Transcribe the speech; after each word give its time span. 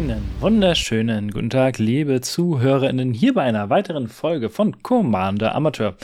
Einen 0.00 0.22
wunderschönen 0.40 1.30
guten 1.30 1.50
Tag, 1.50 1.76
liebe 1.76 2.22
ZuhörerInnen, 2.22 3.12
hier 3.12 3.34
bei 3.34 3.42
einer 3.42 3.68
weiteren 3.68 4.08
Folge 4.08 4.48
von 4.48 4.82
Commander 4.82 5.54
Amateur. 5.54 5.94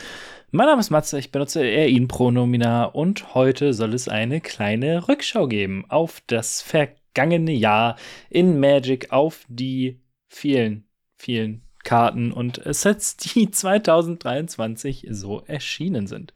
Mein 0.50 0.66
Name 0.66 0.80
ist 0.80 0.90
Matze, 0.90 1.18
ich 1.18 1.32
benutze 1.32 1.64
er 1.64 1.88
ihn 1.88 2.06
Pronomina 2.06 2.84
und 2.84 3.34
heute 3.34 3.72
soll 3.72 3.94
es 3.94 4.06
eine 4.06 4.42
kleine 4.42 5.08
Rückschau 5.08 5.48
geben 5.48 5.86
auf 5.88 6.20
das 6.26 6.60
vergangene 6.60 7.52
Jahr 7.52 7.96
in 8.28 8.60
Magic, 8.60 9.12
auf 9.12 9.46
die 9.48 9.98
vielen, 10.28 10.84
vielen 11.16 11.65
Karten 11.86 12.32
und 12.32 12.60
Sets, 12.64 13.16
die 13.16 13.48
2023 13.52 15.06
so 15.10 15.42
erschienen 15.46 16.08
sind. 16.08 16.34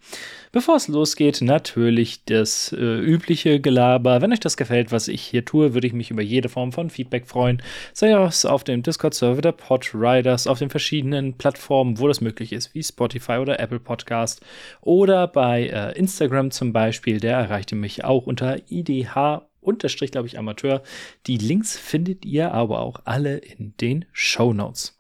Bevor 0.53 0.77
es 0.77 0.87
losgeht, 0.87 1.41
natürlich 1.43 2.25
das 2.25 2.73
äh, 2.73 2.77
übliche 2.77 3.61
Gelaber. 3.61 4.23
Wenn 4.23 4.33
euch 4.33 4.39
das 4.39 4.57
gefällt, 4.57 4.93
was 4.93 5.09
ich 5.09 5.23
hier 5.23 5.45
tue, 5.45 5.75
würde 5.75 5.89
ich 5.89 5.93
mich 5.93 6.13
über 6.13 6.23
jede 6.23 6.49
Form 6.49 6.71
von 6.71 6.89
Feedback 6.89 7.27
freuen. 7.27 7.61
Sei 7.93 8.13
es 8.13 8.45
auf 8.47 8.63
dem 8.63 8.85
Discord-Server 8.85 9.43
der 9.43 9.51
Podriders, 9.53 10.47
auf 10.47 10.61
den 10.61 10.71
verschiedenen 10.71 11.35
Plattformen, 11.35 11.99
wo 11.99 12.07
das 12.07 12.21
möglich 12.21 12.53
ist, 12.53 12.73
wie 12.75 12.85
Spotify 12.85 13.39
oder 13.39 13.59
Apple 13.59 13.81
Podcast 13.81 14.41
oder 14.81 15.27
bei 15.27 15.67
äh, 15.67 15.99
Instagram 15.99 16.53
zum 16.53 16.73
Beispiel. 16.73 17.19
Der 17.19 17.37
erreichte 17.37 17.75
mich 17.75 18.05
auch 18.05 18.29
unter 18.29 18.71
idh 18.71 19.41
unterstrich, 19.61 20.13
glaube 20.13 20.29
ich, 20.29 20.39
Amateur. 20.39 20.83
Die 21.27 21.39
Links 21.39 21.77
findet 21.77 22.25
ihr 22.25 22.55
aber 22.55 22.81
auch 22.81 23.01
alle 23.05 23.39
in 23.39 23.75
den 23.79 24.05
Show 24.13 24.53
Notes. 24.53 25.00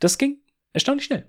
Das 0.00 0.18
ging 0.18 0.38
erstaunlich 0.72 1.06
schnell. 1.06 1.26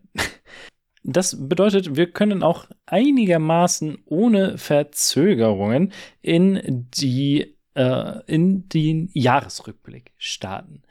Das 1.03 1.49
bedeutet, 1.49 1.95
wir 1.95 2.11
können 2.11 2.43
auch 2.43 2.67
einigermaßen 2.85 4.03
ohne 4.05 4.59
Verzögerungen 4.59 5.93
in 6.21 6.87
die 6.91 7.57
äh, 7.73 8.19
in 8.27 8.69
den 8.69 9.09
Jahresrückblick 9.13 10.11
starten. 10.17 10.83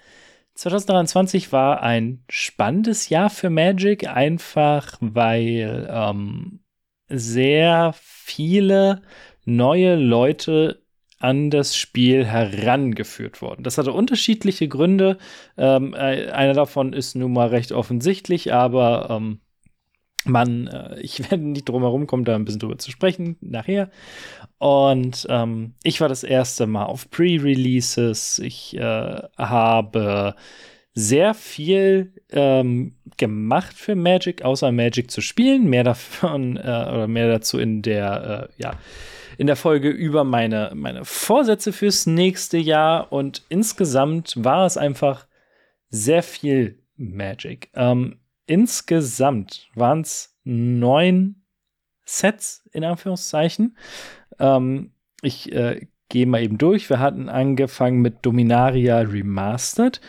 2023 0.54 1.52
war 1.52 1.82
ein 1.82 2.24
spannendes 2.28 3.08
Jahr 3.08 3.30
für 3.30 3.50
Magic, 3.50 4.08
einfach 4.08 4.98
weil 5.00 5.88
ähm, 5.90 6.60
sehr 7.08 7.94
viele 7.96 9.02
neue 9.44 9.96
Leute 9.96 10.79
an 11.20 11.50
das 11.50 11.76
Spiel 11.76 12.24
herangeführt 12.24 13.42
worden. 13.42 13.62
Das 13.62 13.78
hatte 13.78 13.92
unterschiedliche 13.92 14.66
Gründe. 14.68 15.18
Ähm, 15.56 15.94
äh, 15.94 16.30
einer 16.30 16.54
davon 16.54 16.92
ist 16.92 17.14
nun 17.14 17.32
mal 17.32 17.48
recht 17.48 17.72
offensichtlich, 17.72 18.52
aber 18.52 19.08
ähm, 19.10 19.40
man, 20.24 20.66
äh, 20.66 20.98
ich 21.00 21.20
werde 21.30 21.44
nicht 21.44 21.68
drum 21.68 21.82
herum 21.82 22.06
kommen, 22.06 22.24
da 22.24 22.34
ein 22.34 22.44
bisschen 22.44 22.60
drüber 22.60 22.78
zu 22.78 22.90
sprechen 22.90 23.36
nachher. 23.40 23.90
Und 24.58 25.26
ähm, 25.28 25.74
ich 25.82 26.00
war 26.00 26.08
das 26.08 26.24
erste 26.24 26.66
Mal 26.66 26.84
auf 26.86 27.10
Pre-Releases. 27.10 28.38
Ich 28.38 28.76
äh, 28.76 29.22
habe 29.36 30.34
sehr 30.94 31.34
viel 31.34 32.14
ähm, 32.30 32.96
gemacht 33.18 33.76
für 33.76 33.94
Magic, 33.94 34.42
außer 34.42 34.72
Magic 34.72 35.10
zu 35.10 35.20
spielen. 35.20 35.68
Mehr 35.68 35.84
davon 35.84 36.56
äh, 36.56 36.60
oder 36.60 37.06
mehr 37.06 37.28
dazu 37.28 37.58
in 37.58 37.82
der, 37.82 38.48
äh, 38.50 38.62
ja, 38.62 38.72
in 39.40 39.46
der 39.46 39.56
Folge 39.56 39.88
über 39.88 40.22
meine, 40.22 40.70
meine 40.74 41.06
Vorsätze 41.06 41.72
fürs 41.72 42.04
nächste 42.04 42.58
Jahr 42.58 43.10
und 43.10 43.42
insgesamt 43.48 44.34
war 44.36 44.66
es 44.66 44.76
einfach 44.76 45.26
sehr 45.88 46.22
viel 46.22 46.78
Magic. 46.98 47.70
Ähm, 47.72 48.18
insgesamt 48.44 49.70
waren 49.74 50.02
es 50.02 50.36
neun 50.44 51.36
Sets 52.04 52.68
in 52.72 52.84
Anführungszeichen. 52.84 53.78
Ähm, 54.38 54.92
ich 55.22 55.50
äh, 55.52 55.86
gehe 56.10 56.26
mal 56.26 56.42
eben 56.42 56.58
durch. 56.58 56.90
Wir 56.90 56.98
hatten 56.98 57.30
angefangen 57.30 58.02
mit 58.02 58.18
Dominaria 58.20 58.98
Remastered. 58.98 60.02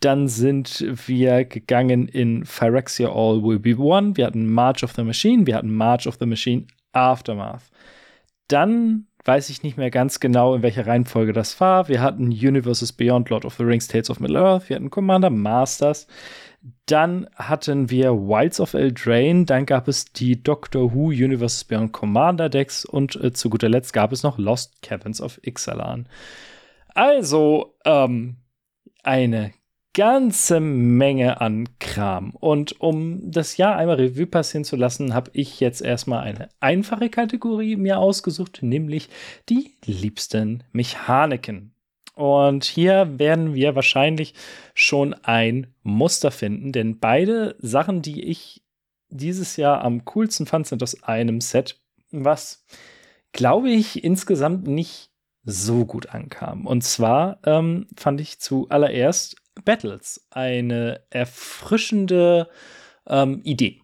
Dann 0.00 0.28
sind 0.28 0.82
wir 1.06 1.44
gegangen 1.44 2.08
in 2.08 2.46
Phyrexia 2.46 3.10
All 3.10 3.42
Will 3.42 3.58
Be 3.58 3.76
One. 3.76 4.16
Wir 4.16 4.24
hatten 4.24 4.50
March 4.50 4.82
of 4.82 4.92
the 4.92 5.04
Machine. 5.04 5.46
Wir 5.46 5.56
hatten 5.56 5.74
March 5.74 6.06
of 6.06 6.16
the 6.18 6.24
Machine 6.24 6.68
Aftermath. 6.92 7.64
Dann 8.48 9.06
weiß 9.24 9.50
ich 9.50 9.62
nicht 9.62 9.76
mehr 9.76 9.90
ganz 9.90 10.20
genau, 10.20 10.54
in 10.54 10.62
welcher 10.62 10.86
Reihenfolge 10.86 11.34
das 11.34 11.60
war. 11.60 11.88
Wir 11.88 12.00
hatten 12.00 12.28
Universes 12.28 12.92
Beyond, 12.92 13.28
Lord 13.28 13.44
of 13.44 13.54
the 13.56 13.62
Rings, 13.62 13.86
Tales 13.86 14.08
of 14.08 14.20
Middle-earth, 14.20 14.68
wir 14.68 14.76
hatten 14.76 14.90
Commander 14.90 15.30
Masters. 15.30 16.06
Dann 16.86 17.28
hatten 17.36 17.90
wir 17.90 18.12
Wilds 18.14 18.58
of 18.58 18.74
Eldraine, 18.74 19.44
dann 19.44 19.66
gab 19.66 19.86
es 19.86 20.06
die 20.06 20.42
Doctor 20.42 20.94
Who 20.94 21.08
Universes 21.08 21.64
Beyond 21.64 21.92
Commander 21.92 22.48
Decks 22.48 22.84
und 22.84 23.16
äh, 23.16 23.32
zu 23.32 23.50
guter 23.50 23.68
Letzt 23.68 23.92
gab 23.92 24.12
es 24.12 24.22
noch 24.22 24.38
Lost 24.38 24.82
Caverns 24.82 25.20
of 25.20 25.38
Ixalan. 25.44 26.08
Also, 26.94 27.76
ähm, 27.84 28.36
eine 29.02 29.52
ganze 29.98 30.60
Menge 30.60 31.40
an 31.40 31.68
Kram. 31.80 32.30
Und 32.30 32.80
um 32.80 33.18
das 33.32 33.56
Jahr 33.56 33.74
einmal 33.74 33.96
Revue 33.96 34.28
passieren 34.28 34.62
zu 34.62 34.76
lassen, 34.76 35.12
habe 35.12 35.32
ich 35.34 35.58
jetzt 35.58 35.82
erstmal 35.82 36.22
eine 36.22 36.50
einfache 36.60 37.08
Kategorie 37.08 37.74
mir 37.74 37.98
ausgesucht, 37.98 38.60
nämlich 38.62 39.08
die 39.48 39.72
liebsten 39.84 40.62
Mechaniken. 40.70 41.72
Und 42.14 42.62
hier 42.62 43.18
werden 43.18 43.54
wir 43.54 43.74
wahrscheinlich 43.74 44.34
schon 44.72 45.14
ein 45.14 45.66
Muster 45.82 46.30
finden, 46.30 46.70
denn 46.70 47.00
beide 47.00 47.56
Sachen, 47.58 48.00
die 48.00 48.22
ich 48.22 48.62
dieses 49.08 49.56
Jahr 49.56 49.82
am 49.82 50.04
coolsten 50.04 50.46
fand, 50.46 50.68
sind 50.68 50.80
aus 50.80 51.02
einem 51.02 51.40
Set, 51.40 51.76
was, 52.12 52.64
glaube 53.32 53.70
ich, 53.70 54.04
insgesamt 54.04 54.68
nicht 54.68 55.10
so 55.48 55.86
gut 55.86 56.10
ankam. 56.10 56.66
Und 56.66 56.82
zwar 56.82 57.38
ähm, 57.44 57.86
fand 57.96 58.20
ich 58.20 58.38
zuallererst 58.38 59.36
Battles 59.64 60.26
eine 60.30 61.00
erfrischende 61.10 62.48
ähm, 63.06 63.40
Idee. 63.44 63.80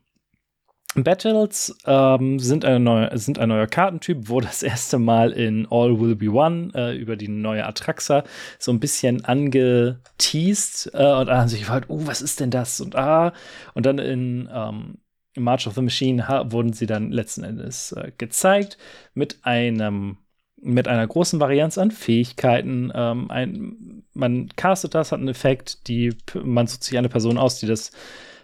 Battles 0.94 1.76
ähm, 1.86 2.38
sind, 2.38 2.64
eine 2.64 2.78
neue, 2.78 3.18
sind 3.18 3.38
ein 3.38 3.48
neuer 3.48 3.66
Kartentyp, 3.66 4.28
wo 4.28 4.40
das 4.40 4.62
erste 4.62 4.98
Mal 4.98 5.32
in 5.32 5.66
All 5.68 5.98
Will 5.98 6.14
Be 6.14 6.30
One 6.30 6.70
äh, 6.74 6.96
über 6.96 7.16
die 7.16 7.28
neue 7.28 7.66
Atraxa 7.66 8.22
so 8.60 8.70
ein 8.70 8.78
bisschen 8.78 9.24
angeteased 9.24 10.90
äh, 10.92 11.12
und 11.14 11.26
dann 11.26 11.48
sich 11.48 11.60
gefragt, 11.60 11.86
oh, 11.88 12.06
was 12.06 12.22
ist 12.22 12.38
denn 12.40 12.50
das? 12.50 12.80
Und 12.80 12.94
ah, 12.94 13.32
und 13.72 13.86
dann 13.86 13.98
in 13.98 14.48
ähm, 14.52 14.98
March 15.36 15.66
of 15.66 15.74
the 15.74 15.82
Machine 15.82 16.28
wurden 16.50 16.72
sie 16.72 16.86
dann 16.86 17.10
letzten 17.10 17.42
Endes 17.42 17.90
äh, 17.92 18.12
gezeigt 18.16 18.78
mit 19.14 19.38
einem 19.42 20.18
mit 20.60 20.88
einer 20.88 21.06
großen 21.06 21.40
Varianz 21.40 21.78
an 21.78 21.90
Fähigkeiten. 21.90 22.90
Ähm, 22.94 23.30
ein, 23.30 24.04
man 24.14 24.48
castet 24.56 24.94
das, 24.94 25.12
hat 25.12 25.18
einen 25.18 25.28
Effekt, 25.28 25.88
die 25.88 26.16
man 26.42 26.66
sucht 26.66 26.84
sich 26.84 26.96
eine 26.96 27.08
Person 27.08 27.38
aus, 27.38 27.58
die 27.58 27.66
das 27.66 27.90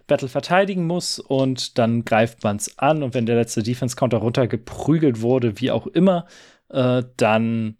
Battle 0.06 0.28
verteidigen 0.28 0.86
muss 0.86 1.18
und 1.20 1.78
dann 1.78 2.04
greift 2.04 2.42
man 2.42 2.56
es 2.56 2.78
an 2.78 3.02
und 3.02 3.14
wenn 3.14 3.26
der 3.26 3.36
letzte 3.36 3.62
Defense-Counter 3.62 4.18
runtergeprügelt 4.18 5.22
wurde, 5.22 5.60
wie 5.60 5.70
auch 5.70 5.86
immer, 5.86 6.26
äh, 6.68 7.04
dann 7.16 7.76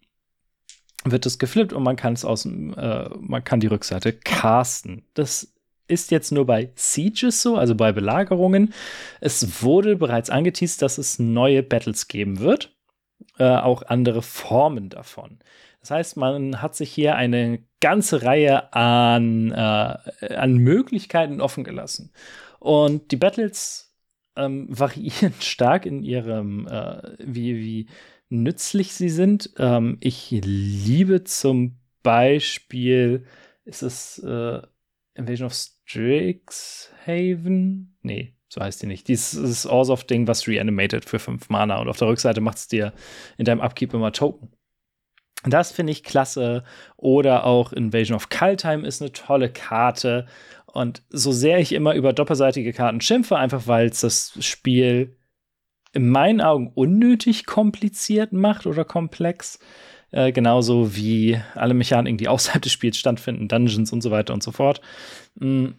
wird 1.03 1.25
es 1.25 1.39
geflippt 1.39 1.73
und 1.73 1.83
man 1.83 1.97
kann 1.97 2.13
es 2.13 2.23
aus 2.23 2.45
äh, 2.45 3.09
man 3.19 3.43
kann 3.43 3.59
die 3.59 3.67
Rückseite 3.67 4.13
casten. 4.13 5.03
Das 5.13 5.53
ist 5.87 6.09
jetzt 6.09 6.31
nur 6.31 6.45
bei 6.45 6.71
Sieges 6.75 7.41
so, 7.41 7.57
also 7.57 7.75
bei 7.75 7.91
Belagerungen. 7.91 8.73
Es 9.19 9.61
wurde 9.61 9.97
bereits 9.97 10.29
angeteased, 10.29 10.81
dass 10.81 10.97
es 10.97 11.19
neue 11.19 11.63
Battles 11.63 12.07
geben 12.07 12.39
wird 12.39 12.73
äh, 13.37 13.45
auch 13.45 13.83
andere 13.83 14.21
Formen 14.21 14.89
davon. 14.89 15.39
Das 15.81 15.91
heißt, 15.91 16.17
man 16.17 16.61
hat 16.61 16.75
sich 16.75 16.91
hier 16.91 17.15
eine 17.15 17.59
ganze 17.79 18.23
Reihe 18.23 18.73
an, 18.73 19.51
äh, 19.51 20.33
an 20.35 20.57
Möglichkeiten 20.57 21.39
offen 21.41 21.63
gelassen. 21.63 22.11
Und 22.59 23.11
die 23.11 23.17
Battles 23.17 23.95
ähm, 24.35 24.67
variieren 24.77 25.33
stark 25.39 25.85
in 25.85 26.03
ihrem, 26.03 26.67
äh, 26.67 27.13
wie, 27.19 27.55
wie 27.57 27.87
nützlich 28.29 28.93
sie 28.93 29.09
sind. 29.09 29.51
Ähm, 29.57 29.97
ich 29.99 30.29
liebe 30.31 31.23
zum 31.23 31.77
Beispiel, 32.03 33.25
ist 33.65 33.81
es 33.81 34.19
äh, 34.19 34.61
Invasion 35.15 35.47
of 35.47 35.53
Strixhaven? 35.53 37.97
Nee, 38.01 38.35
so 38.51 38.59
heißt 38.59 38.81
die 38.81 38.87
nicht. 38.87 39.07
Dieses 39.07 39.65
Orsoff-Ding, 39.65 40.27
was 40.27 40.45
reanimated 40.45 41.05
für 41.05 41.19
5 41.19 41.47
Mana 41.49 41.79
und 41.79 41.87
auf 41.87 41.97
der 41.97 42.09
Rückseite 42.09 42.41
macht 42.41 42.57
es 42.57 42.67
dir 42.67 42.91
in 43.37 43.45
deinem 43.45 43.61
Upkeep 43.61 43.93
immer 43.93 44.11
Token. 44.11 44.49
Das 45.45 45.71
finde 45.71 45.91
ich 45.91 46.03
klasse. 46.03 46.65
Oder 46.97 47.45
auch 47.45 47.71
Invasion 47.71 48.13
of 48.13 48.27
Kaltheim 48.27 48.83
ist 48.83 49.01
eine 49.01 49.13
tolle 49.13 49.49
Karte. 49.49 50.25
Und 50.65 51.01
so 51.09 51.31
sehr 51.31 51.59
ich 51.59 51.71
immer 51.71 51.95
über 51.95 52.11
doppelseitige 52.11 52.73
Karten 52.73 52.99
schimpfe, 52.99 53.37
einfach 53.37 53.67
weil 53.67 53.87
es 53.87 54.01
das 54.01 54.33
Spiel 54.41 55.15
in 55.93 56.09
meinen 56.09 56.41
Augen 56.41 56.71
unnötig 56.75 57.45
kompliziert 57.45 58.33
macht 58.33 58.65
oder 58.65 58.83
komplex, 58.83 59.59
äh, 60.11 60.33
genauso 60.33 60.93
wie 60.97 61.39
alle 61.55 61.73
Mechaniken, 61.73 62.17
die 62.17 62.27
außerhalb 62.27 62.61
des 62.61 62.73
Spiels 62.73 62.97
stattfinden, 62.97 63.47
Dungeons 63.47 63.93
und 63.93 64.01
so 64.01 64.11
weiter 64.11 64.33
und 64.33 64.43
so 64.43 64.51
fort, 64.51 64.81
mh, 65.35 65.47
mm, 65.47 65.75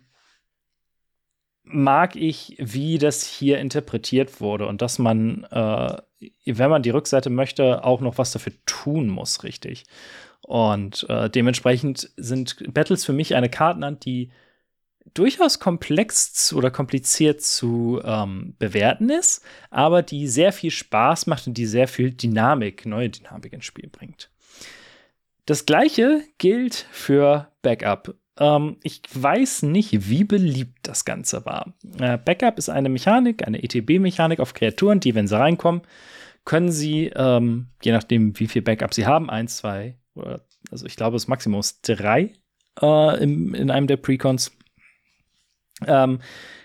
mag 1.72 2.16
ich, 2.16 2.56
wie 2.58 2.98
das 2.98 3.24
hier 3.24 3.58
interpretiert 3.58 4.40
wurde 4.40 4.66
und 4.66 4.82
dass 4.82 4.98
man, 4.98 5.44
äh, 5.50 5.96
wenn 6.46 6.70
man 6.70 6.82
die 6.82 6.90
Rückseite 6.90 7.30
möchte, 7.30 7.84
auch 7.84 8.00
noch 8.00 8.18
was 8.18 8.32
dafür 8.32 8.52
tun 8.66 9.08
muss, 9.08 9.44
richtig. 9.44 9.84
Und 10.42 11.06
äh, 11.08 11.30
dementsprechend 11.30 12.10
sind 12.16 12.56
Battles 12.74 13.04
für 13.04 13.12
mich 13.12 13.34
eine 13.34 13.48
Kartenhand, 13.48 14.04
die 14.04 14.30
durchaus 15.14 15.58
komplex 15.58 16.52
oder 16.52 16.70
kompliziert 16.70 17.42
zu 17.42 18.00
ähm, 18.04 18.54
bewerten 18.58 19.10
ist, 19.10 19.44
aber 19.70 20.02
die 20.02 20.28
sehr 20.28 20.52
viel 20.52 20.70
Spaß 20.70 21.26
macht 21.26 21.46
und 21.46 21.54
die 21.54 21.66
sehr 21.66 21.88
viel 21.88 22.12
Dynamik, 22.12 22.86
neue 22.86 23.10
Dynamik 23.10 23.52
ins 23.52 23.64
Spiel 23.64 23.88
bringt. 23.88 24.30
Das 25.46 25.66
gleiche 25.66 26.22
gilt 26.38 26.86
für 26.92 27.48
Backup. 27.62 28.14
Ähm, 28.38 28.76
ich 28.82 29.02
weiß 29.12 29.62
nicht, 29.62 30.08
wie 30.08 30.24
beliebt 30.24 30.78
das 30.82 31.04
Ganze 31.04 31.44
war. 31.44 31.74
Äh, 31.98 32.18
Backup 32.18 32.58
ist 32.58 32.68
eine 32.68 32.88
Mechanik, 32.88 33.46
eine 33.46 33.62
ETB-Mechanik 33.62 34.40
auf 34.40 34.54
Kreaturen, 34.54 35.00
die, 35.00 35.14
wenn 35.14 35.26
sie 35.26 35.38
reinkommen, 35.38 35.82
können 36.44 36.72
sie, 36.72 37.12
ähm, 37.14 37.68
je 37.82 37.92
nachdem, 37.92 38.38
wie 38.38 38.48
viel 38.48 38.62
Backup 38.62 38.94
sie 38.94 39.06
haben, 39.06 39.30
eins, 39.30 39.58
zwei 39.58 39.96
oder 40.14 40.44
also 40.70 40.86
ich 40.86 40.96
glaube, 40.96 41.16
das 41.16 41.28
Maximum 41.28 41.60
ist 41.60 41.80
drei 41.82 42.32
äh, 42.80 43.22
im, 43.22 43.54
in 43.54 43.70
einem 43.70 43.86
der 43.86 43.98
Precons, 43.98 44.52
ähm, 45.86 46.20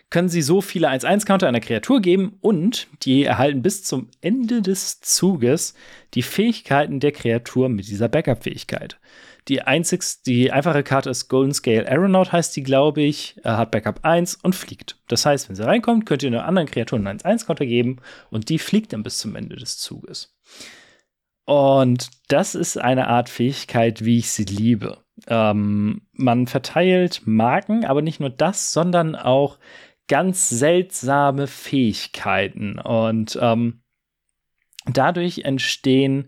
können 0.09 0.29
sie 0.29 0.41
so 0.41 0.61
viele 0.61 0.89
1-1-Counter 0.89 1.47
einer 1.47 1.59
Kreatur 1.59 1.99
geben 1.99 2.37
und 2.39 2.87
die 3.01 3.25
erhalten 3.25 3.61
bis 3.61 3.83
zum 3.83 4.09
Ende 4.21 4.61
des 4.61 5.01
Zuges 5.01 5.73
die 6.13 6.21
Fähigkeiten 6.21 7.01
der 7.01 7.11
Kreatur 7.11 7.67
mit 7.67 7.89
dieser 7.89 8.07
Backup-Fähigkeit. 8.07 8.99
Die 9.47 9.61
einzigste, 9.61 10.23
die 10.25 10.51
einfache 10.51 10.83
Karte 10.83 11.09
ist 11.09 11.29
Golden 11.29 11.53
Scale 11.53 11.88
Aeronaut, 11.88 12.31
heißt 12.31 12.55
die, 12.55 12.63
glaube 12.63 13.01
ich. 13.01 13.38
Er 13.44 13.57
hat 13.57 13.71
Backup 13.71 14.01
1 14.03 14.35
und 14.35 14.55
fliegt. 14.55 14.99
Das 15.07 15.25
heißt, 15.25 15.47
wenn 15.47 15.55
sie 15.55 15.65
reinkommt, 15.65 16.05
könnt 16.05 16.23
ihr 16.23 16.27
einer 16.27 16.45
anderen 16.45 16.67
Kreatur 16.67 16.99
einen 16.99 17.19
1-1-Counter 17.19 17.65
geben 17.65 17.97
und 18.29 18.49
die 18.49 18.59
fliegt 18.59 18.91
dann 18.91 19.03
bis 19.03 19.19
zum 19.19 19.35
Ende 19.35 19.55
des 19.55 19.77
Zuges. 19.77 20.35
Und 21.45 22.09
das 22.27 22.55
ist 22.55 22.77
eine 22.77 23.07
Art 23.07 23.29
Fähigkeit, 23.29 24.03
wie 24.03 24.17
ich 24.17 24.31
sie 24.31 24.44
liebe. 24.44 24.97
Ähm, 25.27 26.01
man 26.11 26.47
verteilt 26.47 27.21
Marken, 27.25 27.85
aber 27.85 28.01
nicht 28.01 28.19
nur 28.19 28.29
das, 28.29 28.73
sondern 28.73 29.15
auch 29.15 29.57
ganz 30.09 30.49
seltsame 30.49 31.47
Fähigkeiten. 31.47 32.79
Und 32.79 33.39
ähm, 33.41 33.81
dadurch 34.85 35.39
entstehen 35.39 36.27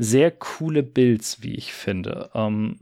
sehr 0.00 0.30
coole 0.30 0.82
Builds, 0.82 1.42
wie 1.42 1.54
ich 1.54 1.74
finde. 1.74 2.30
Ähm, 2.34 2.78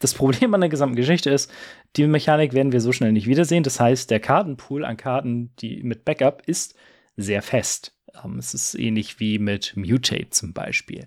das 0.00 0.14
Problem 0.14 0.52
an 0.52 0.60
der 0.60 0.68
gesamten 0.68 0.96
Geschichte 0.96 1.30
ist, 1.30 1.50
die 1.94 2.06
Mechanik 2.06 2.54
werden 2.54 2.72
wir 2.72 2.80
so 2.80 2.90
schnell 2.90 3.12
nicht 3.12 3.28
wiedersehen. 3.28 3.62
Das 3.62 3.78
heißt, 3.78 4.10
der 4.10 4.18
Kartenpool 4.18 4.84
an 4.84 4.96
Karten, 4.96 5.54
die 5.60 5.84
mit 5.84 6.04
Backup 6.04 6.42
ist 6.46 6.74
sehr 7.16 7.40
fest. 7.40 7.96
Ähm, 8.24 8.38
es 8.38 8.52
ist 8.52 8.74
ähnlich 8.74 9.20
wie 9.20 9.38
mit 9.38 9.76
Mutate 9.76 10.30
zum 10.30 10.52
Beispiel. 10.52 11.06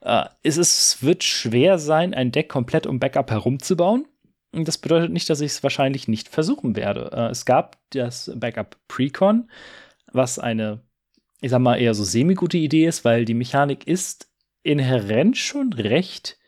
Äh, 0.00 0.26
es 0.44 0.58
ist, 0.58 1.02
wird 1.02 1.24
schwer 1.24 1.80
sein, 1.80 2.14
ein 2.14 2.30
Deck 2.30 2.48
komplett 2.48 2.86
um 2.86 3.00
Backup 3.00 3.32
herumzubauen. 3.32 4.06
Das 4.52 4.78
bedeutet 4.78 5.10
nicht, 5.10 5.28
dass 5.28 5.40
ich 5.40 5.50
es 5.50 5.62
wahrscheinlich 5.64 6.06
nicht 6.06 6.28
versuchen 6.28 6.76
werde. 6.76 7.10
Äh, 7.12 7.30
es 7.30 7.44
gab 7.44 7.78
das 7.90 8.30
Backup 8.36 8.76
Precon, 8.86 9.50
was 10.12 10.38
eine, 10.38 10.82
ich 11.40 11.50
sag 11.50 11.58
mal, 11.58 11.80
eher 11.80 11.94
so 11.94 12.04
semi-gute 12.04 12.58
Idee 12.58 12.86
ist, 12.86 13.04
weil 13.04 13.24
die 13.24 13.34
Mechanik 13.34 13.88
ist 13.88 14.30
inhärent 14.64 15.36
schon 15.36 15.72
recht 15.72 16.38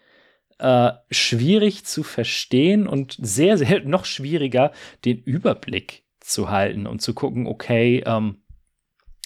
äh, 0.58 0.92
schwierig 1.10 1.84
zu 1.84 2.02
verstehen 2.02 2.88
und 2.88 3.16
sehr, 3.20 3.58
sehr 3.58 3.80
noch 3.84 4.04
schwieriger, 4.04 4.72
den 5.04 5.18
Überblick 5.18 6.02
zu 6.20 6.50
halten 6.50 6.86
und 6.86 7.00
zu 7.00 7.14
gucken, 7.14 7.46
okay, 7.46 8.02
ähm, 8.04 8.38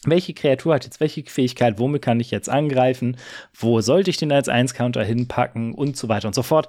welche 0.05 0.35
Kreatur 0.35 0.75
hat 0.75 0.85
jetzt 0.85 1.01
welche 1.01 1.23
Fähigkeit, 1.25 1.79
womit 1.79 2.03
kann 2.03 2.21
ich 2.21 2.31
jetzt 2.31 2.49
angreifen, 2.49 3.17
wo 3.55 3.81
sollte 3.81 4.11
ich 4.11 4.17
den 4.17 4.33
als 4.33 4.49
1-Counter 4.49 5.05
hinpacken 5.05 5.75
und 5.75 5.97
so 5.97 6.09
weiter 6.09 6.27
und 6.27 6.35
so 6.35 6.43
fort. 6.43 6.69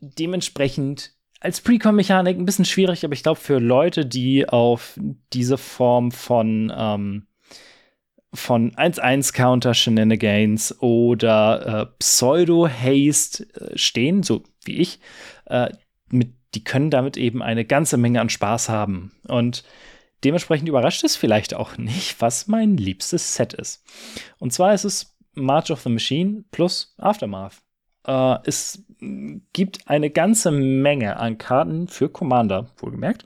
Dementsprechend 0.00 1.12
als 1.40 1.60
Precon-Mechanik 1.60 2.36
ein 2.36 2.44
bisschen 2.44 2.64
schwierig, 2.64 3.04
aber 3.04 3.14
ich 3.14 3.22
glaube, 3.22 3.40
für 3.40 3.58
Leute, 3.58 4.06
die 4.06 4.48
auf 4.48 4.98
diese 5.32 5.58
Form 5.58 6.10
von, 6.12 6.72
ähm, 6.76 7.27
von 8.34 8.72
1-1-Counter 8.72 9.74
Shenanigans 9.74 10.80
oder 10.80 11.66
äh, 11.66 11.86
Pseudo-Haste 11.98 13.46
äh, 13.54 13.78
stehen, 13.78 14.22
so 14.22 14.42
wie 14.64 14.78
ich, 14.78 15.00
äh, 15.46 15.70
mit, 16.10 16.34
die 16.54 16.64
können 16.64 16.90
damit 16.90 17.16
eben 17.16 17.42
eine 17.42 17.64
ganze 17.64 17.96
Menge 17.96 18.20
an 18.20 18.28
Spaß 18.28 18.68
haben. 18.68 19.12
Und 19.26 19.64
Dementsprechend 20.24 20.68
überrascht 20.68 21.04
es 21.04 21.16
vielleicht 21.16 21.54
auch 21.54 21.76
nicht, 21.78 22.20
was 22.20 22.48
mein 22.48 22.76
liebstes 22.76 23.34
Set 23.34 23.54
ist. 23.54 23.84
Und 24.38 24.52
zwar 24.52 24.74
ist 24.74 24.84
es 24.84 25.16
March 25.34 25.70
of 25.70 25.82
the 25.82 25.90
Machine 25.90 26.44
plus 26.50 26.94
Aftermath. 26.98 27.62
Äh, 28.04 28.38
es 28.44 28.84
gibt 29.52 29.88
eine 29.88 30.10
ganze 30.10 30.50
Menge 30.50 31.16
an 31.18 31.38
Karten 31.38 31.86
für 31.86 32.08
Commander, 32.08 32.70
wohlgemerkt, 32.78 33.24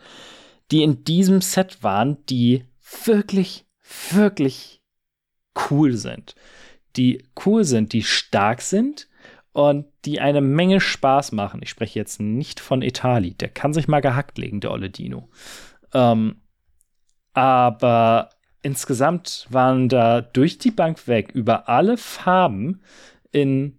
die 0.71 0.83
in 0.83 1.05
diesem 1.05 1.41
Set 1.41 1.83
waren, 1.83 2.25
die 2.27 2.65
wirklich, 3.05 3.65
wirklich 4.11 4.82
cool 5.71 5.95
sind. 5.97 6.35
Die 6.97 7.25
cool 7.45 7.65
sind, 7.65 7.93
die 7.93 8.03
stark 8.03 8.61
sind 8.61 9.09
und 9.53 9.87
die 10.05 10.21
eine 10.21 10.41
Menge 10.41 10.81
Spaß 10.81 11.33
machen. 11.33 11.61
Ich 11.63 11.71
spreche 11.71 11.99
jetzt 11.99 12.21
nicht 12.21 12.61
von 12.61 12.83
Etali, 12.83 13.35
der 13.35 13.49
kann 13.49 13.73
sich 13.73 13.89
mal 13.89 14.01
gehackt 14.01 14.39
legen, 14.39 14.61
der 14.61 14.71
olle 14.71 14.91
Dino. 14.91 15.29
Ähm, 15.95 16.37
aber 17.35 18.31
insgesamt 18.63 19.47
waren 19.51 19.89
da 19.89 20.21
durch 20.21 20.59
die 20.59 20.71
Bank 20.71 21.07
weg 21.09 21.33
über 21.33 21.69
alle 21.69 21.97
Farben 21.97 22.83
in 23.31 23.79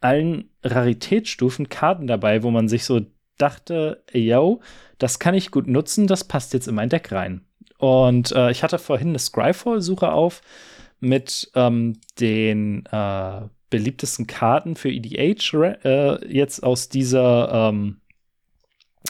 allen 0.00 0.50
Raritätsstufen 0.62 1.68
Karten 1.68 2.06
dabei, 2.06 2.42
wo 2.42 2.50
man 2.50 2.68
sich 2.68 2.84
so 2.84 3.00
dachte, 3.38 4.04
yo, 4.12 4.60
das 4.98 5.18
kann 5.18 5.34
ich 5.34 5.50
gut 5.50 5.66
nutzen, 5.66 6.06
das 6.06 6.24
passt 6.24 6.52
jetzt 6.54 6.68
in 6.68 6.74
mein 6.74 6.88
Deck 6.88 7.12
rein. 7.12 7.44
Und 7.82 8.30
äh, 8.30 8.52
ich 8.52 8.62
hatte 8.62 8.78
vorhin 8.78 9.08
eine 9.08 9.18
Scryfall-Suche 9.18 10.12
auf 10.12 10.40
mit 11.00 11.50
ähm, 11.56 11.98
den 12.20 12.86
äh, 12.86 13.40
beliebtesten 13.70 14.28
Karten 14.28 14.76
für 14.76 14.88
EDH 14.88 15.52
äh, 15.82 16.32
jetzt 16.32 16.62
aus 16.62 16.90
dieser 16.90 17.70
ähm, 17.70 18.00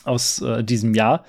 aus 0.04 0.40
äh, 0.40 0.64
diesem 0.64 0.94
Jahr. 0.94 1.26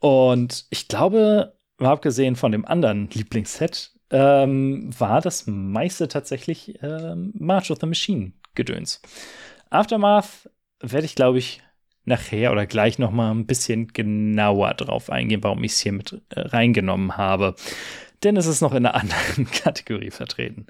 Und 0.00 0.66
ich 0.70 0.88
glaube, 0.88 1.56
mal 1.78 1.92
abgesehen 1.92 2.34
von 2.34 2.50
dem 2.50 2.64
anderen 2.64 3.10
Lieblingsset, 3.10 3.92
ähm, 4.10 4.90
war 4.98 5.20
das 5.20 5.46
meiste 5.46 6.08
tatsächlich 6.08 6.82
ähm, 6.82 7.32
March 7.38 7.70
of 7.70 7.78
the 7.80 7.86
Machine 7.86 8.32
Gedöns. 8.56 9.00
Aftermath 9.70 10.50
werde 10.80 11.06
ich, 11.06 11.14
glaube 11.14 11.38
ich, 11.38 11.62
nachher 12.06 12.52
oder 12.52 12.66
gleich 12.66 12.98
noch 12.98 13.10
mal 13.10 13.30
ein 13.30 13.46
bisschen 13.46 13.88
genauer 13.88 14.74
drauf 14.74 15.10
eingehen, 15.10 15.42
warum 15.42 15.62
ich 15.64 15.72
es 15.72 15.80
hier 15.80 15.92
mit 15.92 16.22
äh, 16.30 16.40
reingenommen 16.40 17.16
habe. 17.16 17.54
Denn 18.24 18.36
es 18.36 18.46
ist 18.46 18.62
noch 18.62 18.72
in 18.72 18.86
einer 18.86 18.94
anderen 19.00 19.50
Kategorie 19.50 20.10
vertreten. 20.10 20.66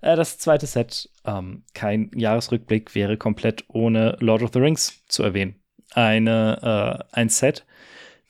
Äh, 0.00 0.16
das 0.16 0.38
zweite 0.38 0.66
Set, 0.66 1.10
ähm, 1.26 1.64
kein 1.74 2.10
Jahresrückblick, 2.14 2.94
wäre 2.94 3.16
komplett 3.16 3.64
ohne 3.68 4.16
Lord 4.20 4.42
of 4.42 4.50
the 4.52 4.60
Rings 4.60 5.04
zu 5.08 5.22
erwähnen. 5.22 5.56
Eine, 5.92 7.04
äh, 7.12 7.16
ein 7.16 7.28
Set, 7.28 7.66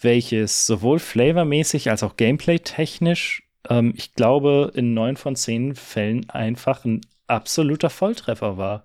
welches 0.01 0.67
sowohl 0.67 0.99
flavormäßig 0.99 1.91
als 1.91 2.03
auch 2.03 2.17
gameplay-technisch, 2.17 3.43
ähm, 3.69 3.93
ich 3.97 4.15
glaube, 4.15 4.73
in 4.75 4.95
neun 4.95 5.17
von 5.17 5.37
zehn 5.37 5.75
Fällen 5.75 6.29
einfach 6.31 6.85
ein 6.85 7.01
absoluter 7.27 7.91
Volltreffer 7.91 8.57
war. 8.57 8.85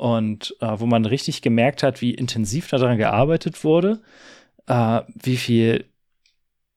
Und 0.00 0.56
äh, 0.62 0.80
wo 0.80 0.86
man 0.86 1.04
richtig 1.04 1.42
gemerkt 1.42 1.82
hat, 1.82 2.00
wie 2.00 2.14
intensiv 2.14 2.68
daran 2.68 2.96
gearbeitet 2.96 3.64
wurde, 3.64 4.00
äh, 4.66 5.02
wie 5.14 5.36
viel 5.36 5.84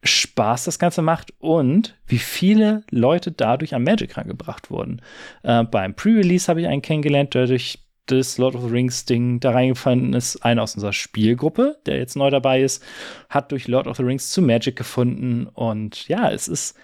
Spaß 0.03 0.65
das 0.65 0.77
Ganze 0.77 1.01
macht 1.01 1.33
und 1.39 1.95
wie 2.05 2.17
viele 2.17 2.83
Leute 2.89 3.31
dadurch 3.31 3.73
am 3.73 3.85
Magic 3.85 4.17
rangebracht 4.17 4.69
wurden. 4.69 5.01
Äh, 5.43 5.63
beim 5.63 5.95
Pre-Release 5.95 6.49
habe 6.49 6.59
ich 6.59 6.67
einen 6.67 6.81
kennengelernt, 6.81 7.33
der 7.33 7.47
durch 7.47 7.79
das 8.07 8.37
Lord 8.37 8.55
of 8.55 8.63
the 8.63 8.69
Rings 8.69 9.05
Ding 9.05 9.39
da 9.39 9.51
reingefallen 9.51 10.11
ist. 10.11 10.43
Einer 10.43 10.63
aus 10.63 10.75
unserer 10.75 10.91
Spielgruppe, 10.91 11.77
der 11.85 11.99
jetzt 11.99 12.17
neu 12.17 12.29
dabei 12.29 12.61
ist, 12.61 12.83
hat 13.29 13.53
durch 13.53 13.69
Lord 13.69 13.87
of 13.87 13.95
the 13.95 14.03
Rings 14.03 14.31
zu 14.31 14.41
Magic 14.41 14.75
gefunden. 14.75 15.47
Und 15.47 16.09
ja, 16.09 16.29
es 16.29 16.49
ist 16.49 16.75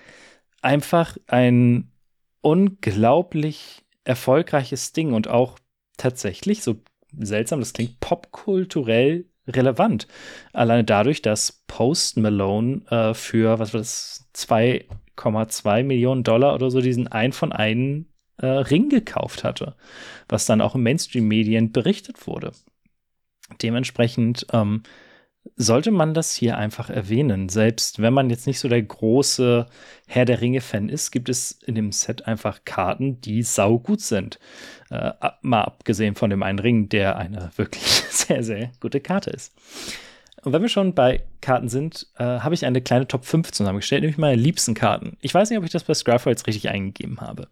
einfach 0.61 1.17
ein 1.27 1.91
unglaublich 2.39 3.83
erfolgreiches 4.05 4.93
Ding 4.93 5.11
und 5.11 5.27
auch 5.27 5.59
tatsächlich, 5.99 6.63
so 6.63 6.77
seltsam 7.17 7.59
das 7.59 7.73
klingt, 7.73 7.99
popkulturell 7.99 9.25
relevant. 9.47 10.07
Alleine 10.53 10.83
dadurch, 10.83 11.21
dass 11.21 11.63
Post 11.67 12.17
Malone 12.17 12.81
äh, 12.89 13.13
für, 13.13 13.59
was 13.59 13.73
war 13.73 13.81
das, 13.81 14.29
2,2 14.35 15.83
Millionen 15.83 16.23
Dollar 16.23 16.53
oder 16.53 16.69
so 16.71 16.81
diesen 16.81 17.07
ein 17.07 17.33
von 17.33 17.51
einen 17.51 18.11
äh, 18.37 18.47
Ring 18.47 18.89
gekauft 18.89 19.43
hatte, 19.43 19.75
was 20.27 20.45
dann 20.45 20.61
auch 20.61 20.75
in 20.75 20.83
Mainstream-Medien 20.83 21.71
berichtet 21.71 22.27
wurde. 22.27 22.51
Dementsprechend 23.61 24.45
ähm, 24.53 24.83
sollte 25.55 25.91
man 25.91 26.13
das 26.13 26.33
hier 26.33 26.57
einfach 26.57 26.89
erwähnen. 26.89 27.49
Selbst 27.49 28.01
wenn 28.01 28.13
man 28.13 28.29
jetzt 28.29 28.47
nicht 28.47 28.59
so 28.59 28.67
der 28.67 28.81
große 28.81 29.65
Herr 30.07 30.25
der 30.25 30.41
Ringe-Fan 30.41 30.89
ist, 30.89 31.11
gibt 31.11 31.29
es 31.29 31.51
in 31.51 31.75
dem 31.75 31.91
Set 31.91 32.27
einfach 32.27 32.61
Karten, 32.65 33.19
die 33.21 33.43
saugut 33.43 34.01
sind. 34.01 34.39
Äh, 34.89 35.11
mal 35.41 35.63
abgesehen 35.63 36.15
von 36.15 36.29
dem 36.29 36.43
einen 36.43 36.59
Ring, 36.59 36.89
der 36.89 37.17
eine 37.17 37.51
wirklich 37.55 37.83
sehr, 38.09 38.43
sehr 38.43 38.71
gute 38.79 38.99
Karte 38.99 39.31
ist. 39.31 39.53
Und 40.43 40.53
wenn 40.53 40.61
wir 40.61 40.69
schon 40.69 40.95
bei 40.95 41.23
Karten 41.41 41.67
sind, 41.67 42.07
äh, 42.17 42.23
habe 42.23 42.55
ich 42.55 42.65
eine 42.65 42.81
kleine 42.81 43.07
Top 43.07 43.25
5 43.25 43.51
zusammengestellt, 43.51 44.01
nämlich 44.01 44.17
meine 44.17 44.41
liebsten 44.41 44.73
Karten. 44.73 45.17
Ich 45.21 45.33
weiß 45.33 45.49
nicht, 45.49 45.59
ob 45.59 45.65
ich 45.65 45.71
das 45.71 45.83
bei 45.83 45.93
Scryfall 45.93 46.31
jetzt 46.31 46.47
richtig 46.47 46.69
eingegeben 46.69 47.19
habe. 47.19 47.47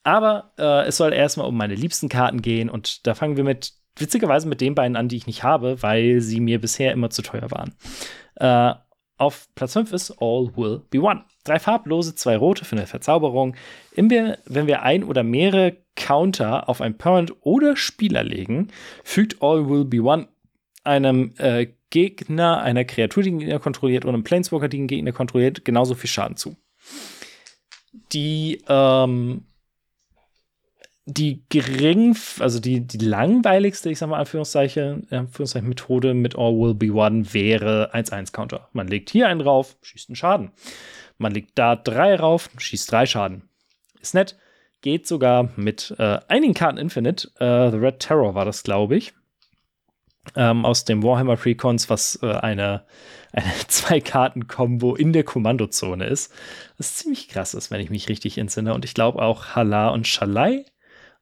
Aber 0.06 0.52
äh, 0.56 0.86
es 0.86 0.98
soll 0.98 1.12
erstmal 1.12 1.48
um 1.48 1.56
meine 1.56 1.74
liebsten 1.74 2.08
Karten 2.08 2.40
gehen 2.40 2.70
und 2.70 3.08
da 3.08 3.16
fangen 3.16 3.36
wir 3.36 3.42
mit, 3.42 3.72
witzigerweise 3.96 4.46
mit 4.46 4.60
den 4.60 4.76
beiden 4.76 4.96
an, 4.96 5.08
die 5.08 5.16
ich 5.16 5.26
nicht 5.26 5.42
habe, 5.42 5.82
weil 5.82 6.20
sie 6.20 6.38
mir 6.38 6.60
bisher 6.60 6.92
immer 6.92 7.10
zu 7.10 7.22
teuer 7.22 7.50
waren. 7.50 7.74
Äh, 8.36 8.78
auf 9.16 9.48
Platz 9.56 9.72
5 9.72 9.92
ist 9.92 10.12
All 10.20 10.52
Will 10.54 10.82
Be 10.90 11.00
One. 11.00 11.24
Drei 11.42 11.58
farblose, 11.58 12.14
zwei 12.14 12.36
rote 12.36 12.64
für 12.64 12.76
eine 12.76 12.86
Verzauberung. 12.86 13.56
Wir, 13.96 14.38
wenn 14.44 14.68
wir 14.68 14.82
ein 14.82 15.02
oder 15.02 15.24
mehrere 15.24 15.76
Counter 15.96 16.68
auf 16.68 16.80
ein 16.80 16.96
Permanent 16.96 17.34
oder 17.40 17.74
Spieler 17.74 18.22
legen, 18.22 18.68
fügt 19.02 19.42
All 19.42 19.68
Will 19.68 19.86
Be 19.86 20.02
One 20.02 20.28
einem 20.84 21.34
äh, 21.38 21.66
Gegner, 21.90 22.62
einer 22.62 22.84
Kreatur, 22.84 23.24
die 23.24 23.30
den 23.30 23.40
Gegner 23.40 23.58
kontrolliert, 23.58 24.04
oder 24.04 24.14
einem 24.14 24.22
Planeswalker, 24.22 24.68
die 24.68 24.76
den 24.76 24.86
Gegner 24.86 25.10
kontrolliert, 25.10 25.64
genauso 25.64 25.96
viel 25.96 26.10
Schaden 26.10 26.36
zu. 26.36 26.54
Die 28.12 28.62
ähm, 28.68 29.45
die 31.08 31.44
gering, 31.48 32.16
also 32.40 32.58
die, 32.58 32.80
die 32.80 32.98
langweiligste, 32.98 33.90
ich 33.90 33.98
sag 33.98 34.08
mal, 34.08 34.18
Anführungszeichen, 34.18 35.06
Anführungszeichen 35.10 35.68
Methode 35.68 36.14
mit 36.14 36.36
All 36.36 36.52
Will 36.52 36.74
Be 36.74 36.92
One 36.92 37.32
wäre 37.32 37.94
1-1-Counter. 37.94 38.68
Man 38.72 38.88
legt 38.88 39.10
hier 39.10 39.28
einen 39.28 39.40
rauf, 39.40 39.76
schießt 39.82 40.10
einen 40.10 40.16
Schaden. 40.16 40.50
Man 41.16 41.32
legt 41.32 41.52
da 41.54 41.76
drei 41.76 42.16
rauf, 42.16 42.50
schießt 42.58 42.90
drei 42.90 43.06
Schaden. 43.06 43.48
Ist 44.00 44.14
nett. 44.14 44.36
Geht 44.82 45.06
sogar 45.06 45.48
mit 45.56 45.94
äh, 45.98 46.18
einigen 46.26 46.54
Karten 46.54 46.76
Infinite. 46.76 47.28
Äh, 47.38 47.70
The 47.70 47.76
Red 47.76 48.00
Terror 48.00 48.34
war 48.34 48.44
das, 48.44 48.64
glaube 48.64 48.96
ich. 48.96 49.14
Ähm, 50.34 50.64
aus 50.64 50.84
dem 50.84 51.04
Warhammer 51.04 51.36
Precons, 51.36 51.88
was 51.88 52.18
äh, 52.20 52.32
eine, 52.32 52.84
eine 53.32 53.52
Zwei-Karten-Kombo 53.68 54.96
in 54.96 55.12
der 55.12 55.22
Kommandozone 55.22 56.06
ist. 56.06 56.34
Was 56.78 56.96
ziemlich 56.96 57.28
krass 57.28 57.54
ist, 57.54 57.70
wenn 57.70 57.80
ich 57.80 57.90
mich 57.90 58.08
richtig 58.08 58.38
entsinne. 58.38 58.74
Und 58.74 58.84
ich 58.84 58.92
glaube 58.92 59.22
auch 59.22 59.54
Hala 59.54 59.90
und 59.90 60.08
Shalai 60.08 60.64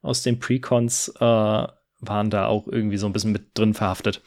aus 0.04 0.22
den 0.22 0.38
Precons 0.38 1.08
äh, 1.18 1.20
waren 1.20 2.30
da 2.30 2.46
auch 2.46 2.68
irgendwie 2.68 2.98
so 2.98 3.06
ein 3.06 3.12
bisschen 3.12 3.32
mit 3.32 3.58
drin 3.58 3.74
verhaftet. 3.74 4.20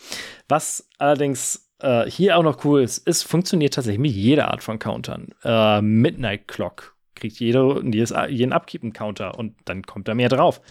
Was 0.50 0.90
allerdings 0.98 1.72
äh, 1.80 2.10
hier 2.10 2.38
auch 2.38 2.44
noch 2.44 2.64
cool 2.66 2.82
ist, 2.82 3.08
es 3.08 3.24
funktioniert 3.24 3.76
tatsächlich 3.76 4.02
mit 4.02 4.12
jeder 4.12 4.50
Art 4.50 4.64
von 4.64 4.80
Countern. 4.80 5.30
Äh, 5.44 5.82
Midnight 5.82 6.48
Clock 6.48 6.96
kriegt 7.16 7.40
jede, 7.40 7.82
jedes, 7.84 8.14
jeden 8.30 8.54
einen 8.54 8.94
Counter 8.94 9.38
und 9.38 9.56
dann 9.66 9.84
kommt 9.84 10.08
da 10.08 10.16
mehr 10.16 10.30
drauf. 10.30 10.62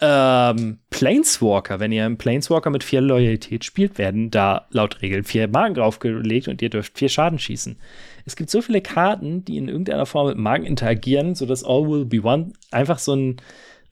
Ähm, 0.00 0.78
Planeswalker, 0.90 1.80
wenn 1.80 1.90
ihr 1.90 2.04
einen 2.04 2.18
Planeswalker 2.18 2.70
mit 2.70 2.84
vier 2.84 3.00
Loyalität 3.00 3.64
spielt, 3.64 3.98
werden 3.98 4.30
da 4.30 4.68
laut 4.70 5.02
Regeln 5.02 5.24
vier 5.24 5.48
Magen 5.48 5.74
draufgelegt 5.74 6.46
und 6.46 6.62
ihr 6.62 6.70
dürft 6.70 6.96
vier 6.96 7.08
Schaden 7.08 7.40
schießen. 7.40 7.76
Es 8.24 8.36
gibt 8.36 8.48
so 8.50 8.62
viele 8.62 8.80
Karten, 8.80 9.44
die 9.44 9.56
in 9.56 9.68
irgendeiner 9.68 10.06
Form 10.06 10.28
mit 10.28 10.38
Magen 10.38 10.66
interagieren, 10.66 11.34
sodass 11.34 11.64
All 11.64 11.88
Will 11.88 12.04
Be 12.04 12.22
One 12.22 12.52
einfach 12.70 13.00
so 13.00 13.14
ein 13.14 13.40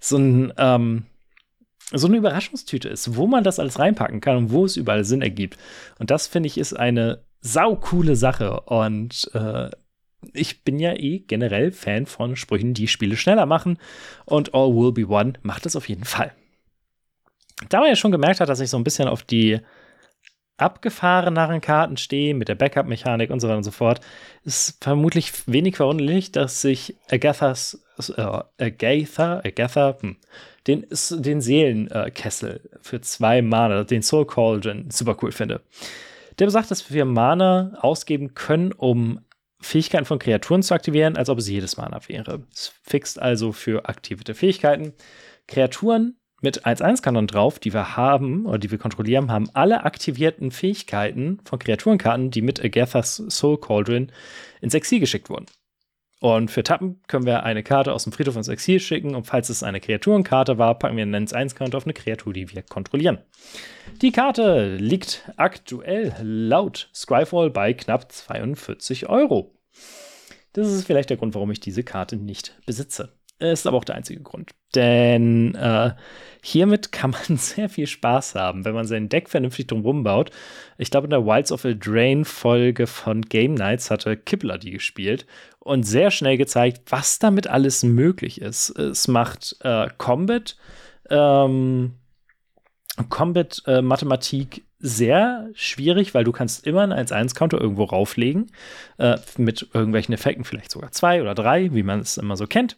so 0.00 0.16
ein 0.18 0.52
ähm, 0.58 1.06
so 1.92 2.08
eine 2.08 2.16
Überraschungstüte 2.16 2.88
ist, 2.88 3.16
wo 3.16 3.26
man 3.26 3.44
das 3.44 3.58
alles 3.58 3.78
reinpacken 3.78 4.20
kann 4.20 4.36
und 4.36 4.50
wo 4.50 4.64
es 4.64 4.76
überall 4.76 5.04
Sinn 5.04 5.22
ergibt. 5.22 5.56
Und 5.98 6.10
das 6.10 6.26
finde 6.26 6.48
ich 6.48 6.58
ist 6.58 6.72
eine 6.72 7.22
saukoole 7.42 8.16
Sache. 8.16 8.60
Und 8.62 9.30
äh, 9.34 9.70
ich 10.32 10.64
bin 10.64 10.80
ja 10.80 10.94
eh 10.94 11.20
generell 11.20 11.70
Fan 11.70 12.06
von 12.06 12.34
Sprüchen, 12.34 12.74
die 12.74 12.88
Spiele 12.88 13.16
schneller 13.16 13.46
machen. 13.46 13.78
Und 14.24 14.52
All 14.54 14.74
Will 14.74 14.92
Be 14.92 15.08
One 15.08 15.34
macht 15.42 15.64
das 15.64 15.76
auf 15.76 15.88
jeden 15.88 16.04
Fall. 16.04 16.32
Da 17.68 17.80
man 17.80 17.88
ja 17.88 17.96
schon 17.96 18.12
gemerkt 18.12 18.40
hat, 18.40 18.48
dass 18.48 18.60
ich 18.60 18.68
so 18.68 18.76
ein 18.76 18.84
bisschen 18.84 19.08
auf 19.08 19.22
die 19.22 19.60
abgefahreneren 20.56 21.60
Karten 21.60 21.96
stehen, 21.96 22.38
mit 22.38 22.48
der 22.48 22.54
Backup-Mechanik 22.54 23.30
und 23.30 23.40
so 23.40 23.48
weiter 23.48 23.58
und 23.58 23.64
so 23.64 23.70
fort, 23.70 24.00
ist 24.44 24.82
vermutlich 24.82 25.32
wenig 25.46 25.76
verwunderlich, 25.76 26.32
dass 26.32 26.62
sich 26.62 26.96
Agathas, 27.10 27.82
äh, 28.16 28.40
Agatha, 28.58 29.42
Agatha, 29.44 29.96
hm, 30.00 30.16
den, 30.66 30.86
den 31.10 31.40
Seelenkessel 31.40 32.60
für 32.80 33.00
zwei 33.00 33.42
Mana, 33.42 33.84
den 33.84 34.02
Soul 34.02 34.26
Cauldron, 34.26 34.90
super 34.90 35.16
cool 35.22 35.32
finde. 35.32 35.60
Der 36.38 36.46
besagt, 36.46 36.70
dass 36.70 36.90
wir 36.90 37.04
Mana 37.04 37.78
ausgeben 37.80 38.34
können, 38.34 38.72
um 38.72 39.20
Fähigkeiten 39.60 40.04
von 40.04 40.18
Kreaturen 40.18 40.62
zu 40.62 40.74
aktivieren, 40.74 41.16
als 41.16 41.28
ob 41.28 41.38
es 41.38 41.48
jedes 41.48 41.76
Mana 41.76 42.00
wäre. 42.06 42.42
Es 42.52 42.72
fixt 42.82 43.20
also 43.20 43.52
für 43.52 43.88
aktivierte 43.88 44.34
Fähigkeiten. 44.34 44.92
Kreaturen 45.46 46.16
mit 46.42 46.66
1-1-Kanon 46.66 47.26
drauf, 47.26 47.58
die 47.58 47.72
wir 47.72 47.96
haben 47.96 48.46
oder 48.46 48.58
die 48.58 48.70
wir 48.70 48.78
kontrollieren, 48.78 49.30
haben 49.30 49.48
alle 49.54 49.84
aktivierten 49.84 50.50
Fähigkeiten 50.50 51.40
von 51.44 51.58
Kreaturenkarten, 51.58 52.30
die 52.30 52.42
mit 52.42 52.62
Agathas 52.62 53.22
Soul 53.28 53.58
Cauldron 53.58 54.12
ins 54.60 54.74
Exil 54.74 55.00
geschickt 55.00 55.30
wurden. 55.30 55.46
Und 56.20 56.50
für 56.50 56.62
Tappen 56.62 57.00
können 57.08 57.26
wir 57.26 57.42
eine 57.42 57.62
Karte 57.62 57.92
aus 57.92 58.04
dem 58.04 58.12
Friedhof 58.12 58.36
ins 58.36 58.48
Exil 58.48 58.80
schicken 58.80 59.14
und 59.14 59.26
falls 59.26 59.50
es 59.50 59.62
eine 59.62 59.80
Kreaturenkarte 59.80 60.56
war, 60.56 60.78
packen 60.78 60.96
wir 60.96 61.02
einen 61.02 61.26
1-1-Counter 61.26 61.76
auf 61.76 61.84
eine 61.84 61.92
Kreatur, 61.92 62.32
die 62.32 62.50
wir 62.54 62.62
kontrollieren. 62.62 63.18
Die 64.00 64.12
Karte 64.12 64.76
liegt 64.76 65.30
aktuell 65.36 66.14
laut 66.22 66.90
Scryfall 66.94 67.50
bei 67.50 67.74
knapp 67.74 68.10
42 68.10 69.08
Euro. 69.08 69.54
Das 70.54 70.72
ist 70.72 70.86
vielleicht 70.86 71.10
der 71.10 71.18
Grund, 71.18 71.34
warum 71.34 71.50
ich 71.50 71.60
diese 71.60 71.84
Karte 71.84 72.16
nicht 72.16 72.58
besitze. 72.64 73.15
Ist 73.38 73.66
aber 73.66 73.76
auch 73.76 73.84
der 73.84 73.96
einzige 73.96 74.22
Grund. 74.22 74.52
Denn 74.74 75.54
äh, 75.56 75.92
hiermit 76.42 76.90
kann 76.92 77.10
man 77.10 77.36
sehr 77.36 77.68
viel 77.68 77.86
Spaß 77.86 78.34
haben, 78.34 78.64
wenn 78.64 78.74
man 78.74 78.86
sein 78.86 79.08
Deck 79.08 79.28
vernünftig 79.28 79.66
drumherum 79.66 80.04
baut. 80.04 80.30
Ich 80.78 80.90
glaube, 80.90 81.06
in 81.06 81.10
der 81.10 81.26
Wilds 81.26 81.52
of 81.52 81.64
Eldraine 81.64 82.24
Folge 82.24 82.86
von 82.86 83.22
Game 83.22 83.54
Nights 83.54 83.90
hatte 83.90 84.16
Kippler 84.16 84.58
die 84.58 84.70
gespielt 84.70 85.26
und 85.58 85.82
sehr 85.82 86.10
schnell 86.10 86.38
gezeigt, 86.38 86.80
was 86.90 87.18
damit 87.18 87.46
alles 87.46 87.82
möglich 87.82 88.40
ist. 88.40 88.70
Es 88.70 89.06
macht 89.08 89.56
äh, 89.60 89.88
Combat, 89.98 90.56
ähm, 91.10 91.94
Combat-Mathematik 93.10 94.58
äh, 94.58 94.62
sehr 94.78 95.50
schwierig, 95.54 96.14
weil 96.14 96.24
du 96.24 96.32
kannst 96.32 96.66
immer 96.66 96.82
einen 96.82 96.92
1-1-Counter 96.92 97.60
irgendwo 97.60 97.84
rauflegen, 97.84 98.52
äh, 98.98 99.16
mit 99.36 99.68
irgendwelchen 99.72 100.14
Effekten, 100.14 100.44
vielleicht 100.44 100.70
sogar 100.70 100.92
zwei 100.92 101.20
oder 101.20 101.34
drei, 101.34 101.74
wie 101.74 101.82
man 101.82 102.00
es 102.00 102.16
immer 102.16 102.36
so 102.36 102.46
kennt. 102.46 102.76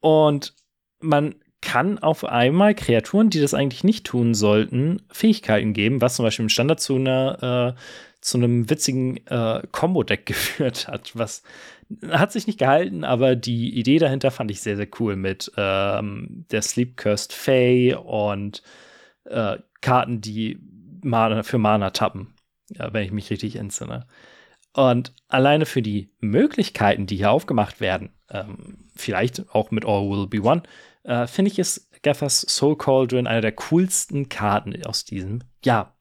Und 0.00 0.54
man 1.00 1.36
kann 1.60 1.98
auf 1.98 2.24
einmal 2.24 2.74
Kreaturen, 2.74 3.30
die 3.30 3.40
das 3.40 3.54
eigentlich 3.54 3.84
nicht 3.84 4.04
tun 4.04 4.34
sollten, 4.34 5.02
Fähigkeiten 5.10 5.72
geben, 5.72 6.00
was 6.00 6.16
zum 6.16 6.24
Beispiel 6.24 6.44
im 6.44 6.50
Standard 6.50 6.80
zu 6.80 6.96
einer 6.96 7.74
äh, 7.76 7.80
zu 8.20 8.38
einem 8.38 8.70
witzigen 8.70 9.18
äh, 9.26 9.62
Combo-Deck 9.70 10.26
geführt 10.26 10.88
hat, 10.88 11.12
was 11.14 11.42
hat 12.08 12.32
sich 12.32 12.46
nicht 12.46 12.58
gehalten, 12.58 13.04
aber 13.04 13.36
die 13.36 13.78
Idee 13.78 13.98
dahinter 13.98 14.30
fand 14.30 14.50
ich 14.50 14.62
sehr, 14.62 14.76
sehr 14.76 14.88
cool 14.98 15.16
mit 15.16 15.52
ähm, 15.58 16.46
der 16.50 16.62
Sleep 16.62 16.96
Cursed 16.96 17.34
Fae 17.34 17.94
und 17.94 18.62
äh, 19.24 19.58
Karten, 19.82 20.22
die 20.22 20.58
Mana, 21.02 21.42
für 21.42 21.58
Mana 21.58 21.90
tappen, 21.90 22.34
ja, 22.70 22.92
wenn 22.94 23.04
ich 23.04 23.12
mich 23.12 23.30
richtig 23.30 23.56
entsinne. 23.56 24.06
Und 24.72 25.12
alleine 25.28 25.66
für 25.66 25.82
die 25.82 26.10
Möglichkeiten, 26.20 27.06
die 27.06 27.16
hier 27.16 27.30
aufgemacht 27.30 27.80
werden, 27.80 28.13
ähm, 28.30 28.88
vielleicht 28.96 29.48
auch 29.54 29.70
mit 29.70 29.84
All 29.84 30.08
Will 30.08 30.26
Be 30.26 30.42
One, 30.42 30.62
äh, 31.04 31.26
finde 31.26 31.50
ich 31.50 31.58
es 31.58 31.88
Gathers 32.02 32.42
Soul 32.42 32.76
Cauldron 32.76 33.26
eine 33.26 33.40
der 33.40 33.52
coolsten 33.52 34.28
Karten 34.28 34.84
aus 34.84 35.04
diesem 35.04 35.42
Jahr. 35.64 35.96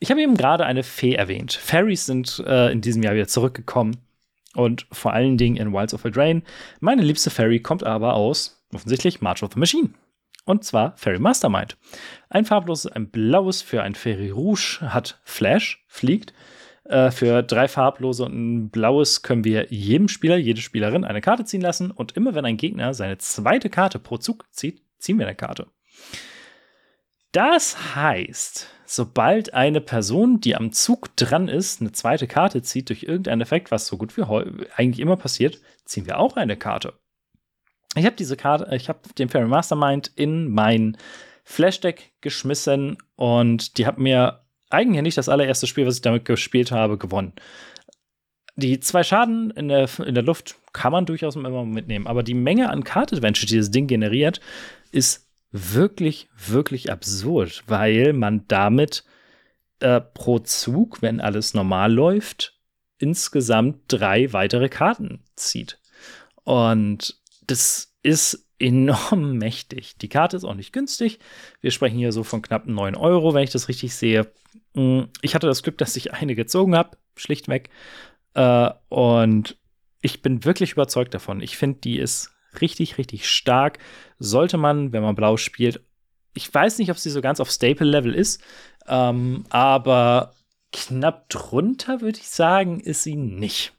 Ich 0.00 0.10
habe 0.10 0.20
eben 0.20 0.36
gerade 0.36 0.66
eine 0.66 0.82
Fee 0.82 1.14
erwähnt. 1.14 1.52
Fairies 1.52 2.06
sind 2.06 2.42
äh, 2.46 2.70
in 2.70 2.80
diesem 2.80 3.02
Jahr 3.02 3.14
wieder 3.14 3.28
zurückgekommen. 3.28 3.98
Und 4.54 4.86
vor 4.92 5.12
allen 5.12 5.36
Dingen 5.36 5.56
in 5.56 5.72
Wilds 5.72 5.94
of 5.94 6.04
Eldraine. 6.04 6.42
Meine 6.78 7.02
liebste 7.02 7.30
Fairy 7.30 7.60
kommt 7.60 7.82
aber 7.84 8.14
aus, 8.14 8.64
offensichtlich, 8.72 9.20
March 9.20 9.42
of 9.42 9.52
the 9.52 9.58
Machine. 9.58 9.90
Und 10.44 10.64
zwar 10.64 10.96
Fairy 10.96 11.18
Mastermind. 11.18 11.76
Ein 12.28 12.44
farbloses, 12.44 12.92
ein 12.92 13.10
blaues 13.10 13.62
für 13.62 13.82
ein 13.82 13.94
Fairy 13.94 14.30
Rouge 14.30 14.78
hat 14.80 15.20
Flash, 15.24 15.84
fliegt. 15.88 16.34
Äh, 16.84 17.10
für 17.10 17.42
drei 17.42 17.66
farblose 17.66 18.24
und 18.24 18.34
ein 18.34 18.70
blaues 18.70 19.22
können 19.22 19.44
wir 19.44 19.66
jedem 19.70 20.08
Spieler, 20.08 20.36
jede 20.36 20.60
Spielerin 20.60 21.04
eine 21.04 21.20
Karte 21.20 21.44
ziehen 21.44 21.62
lassen. 21.62 21.90
Und 21.90 22.16
immer 22.16 22.34
wenn 22.34 22.44
ein 22.44 22.56
Gegner 22.56 22.94
seine 22.94 23.18
zweite 23.18 23.70
Karte 23.70 23.98
pro 23.98 24.18
Zug 24.18 24.46
zieht, 24.50 24.82
ziehen 24.98 25.18
wir 25.18 25.26
eine 25.26 25.36
Karte. 25.36 25.66
Das 27.32 27.96
heißt, 27.96 28.68
sobald 28.84 29.54
eine 29.54 29.80
Person, 29.80 30.40
die 30.40 30.54
am 30.54 30.72
Zug 30.72 31.16
dran 31.16 31.48
ist, 31.48 31.80
eine 31.80 31.92
zweite 31.92 32.28
Karte 32.28 32.62
zieht 32.62 32.90
durch 32.90 33.02
irgendeinen 33.02 33.40
Effekt, 33.40 33.70
was 33.70 33.86
so 33.86 33.96
gut 33.96 34.16
wie 34.16 34.22
eigentlich 34.76 35.00
immer 35.00 35.16
passiert, 35.16 35.60
ziehen 35.84 36.06
wir 36.06 36.18
auch 36.18 36.36
eine 36.36 36.56
Karte. 36.56 36.92
Ich 37.96 38.04
habe 38.04 38.16
diese 38.16 38.36
Karte, 38.36 38.74
ich 38.74 38.88
habe 38.88 39.00
den 39.18 39.28
Fairy 39.28 39.48
Mastermind 39.48 40.12
in 40.16 40.50
mein 40.50 40.96
Flashdeck 41.44 42.12
geschmissen 42.20 42.98
und 43.16 43.78
die 43.78 43.86
hat 43.86 43.98
mir 43.98 44.43
nicht 44.72 45.18
das 45.18 45.28
allererste 45.28 45.66
Spiel, 45.66 45.86
was 45.86 45.96
ich 45.96 46.02
damit 46.02 46.24
gespielt 46.24 46.72
habe, 46.72 46.98
gewonnen. 46.98 47.32
Die 48.56 48.78
zwei 48.80 49.02
Schaden 49.02 49.50
in 49.50 49.68
der, 49.68 49.88
in 49.98 50.14
der 50.14 50.22
Luft 50.22 50.56
kann 50.72 50.92
man 50.92 51.06
durchaus 51.06 51.34
immer 51.34 51.64
mitnehmen, 51.64 52.06
aber 52.06 52.22
die 52.22 52.34
Menge 52.34 52.70
an 52.70 52.84
Card 52.84 53.12
Adventure, 53.12 53.46
die 53.46 53.56
das 53.56 53.70
Ding 53.70 53.86
generiert, 53.88 54.40
ist 54.92 55.28
wirklich, 55.50 56.28
wirklich 56.36 56.90
absurd, 56.90 57.64
weil 57.66 58.12
man 58.12 58.46
damit 58.48 59.04
äh, 59.80 60.00
pro 60.00 60.38
Zug, 60.40 61.02
wenn 61.02 61.20
alles 61.20 61.54
normal 61.54 61.92
läuft, 61.92 62.58
insgesamt 62.98 63.82
drei 63.88 64.32
weitere 64.32 64.68
Karten 64.68 65.24
zieht. 65.36 65.78
Und 66.44 67.20
das 67.46 67.94
ist 68.02 68.46
enorm 68.64 69.32
mächtig. 69.38 69.96
Die 69.98 70.08
Karte 70.08 70.36
ist 70.36 70.44
auch 70.44 70.54
nicht 70.54 70.72
günstig. 70.72 71.18
Wir 71.60 71.70
sprechen 71.70 71.98
hier 71.98 72.12
so 72.12 72.24
von 72.24 72.42
knapp 72.42 72.66
9 72.66 72.96
Euro, 72.96 73.34
wenn 73.34 73.44
ich 73.44 73.50
das 73.50 73.68
richtig 73.68 73.94
sehe. 73.94 74.32
Hm, 74.74 75.08
ich 75.22 75.34
hatte 75.34 75.46
das 75.46 75.62
Glück, 75.62 75.78
dass 75.78 75.96
ich 75.96 76.14
eine 76.14 76.34
gezogen 76.34 76.74
habe, 76.76 76.96
schlichtweg. 77.16 77.68
Äh, 78.34 78.70
und 78.88 79.58
ich 80.00 80.22
bin 80.22 80.44
wirklich 80.44 80.72
überzeugt 80.72 81.14
davon. 81.14 81.40
Ich 81.40 81.56
finde, 81.56 81.80
die 81.80 81.98
ist 81.98 82.32
richtig, 82.60 82.98
richtig 82.98 83.28
stark. 83.28 83.78
Sollte 84.18 84.56
man, 84.56 84.92
wenn 84.92 85.02
man 85.02 85.14
blau 85.14 85.36
spielt, 85.36 85.84
ich 86.36 86.52
weiß 86.52 86.78
nicht, 86.78 86.90
ob 86.90 86.98
sie 86.98 87.10
so 87.10 87.20
ganz 87.20 87.38
auf 87.38 87.50
Staple-Level 87.50 88.12
ist, 88.12 88.42
ähm, 88.88 89.44
aber 89.50 90.34
knapp 90.72 91.28
drunter, 91.28 92.00
würde 92.00 92.18
ich 92.18 92.28
sagen, 92.28 92.80
ist 92.80 93.04
sie 93.04 93.14
nicht. 93.14 93.72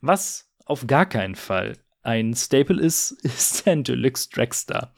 Was 0.00 0.50
auf 0.64 0.86
gar 0.88 1.06
keinen 1.06 1.36
Fall 1.36 1.76
ein 2.04 2.34
Staple 2.34 2.80
ist, 2.80 3.10
ist 3.22 3.66
ein 3.66 3.84
Deluxe 3.84 4.30
Dragster. 4.30 4.92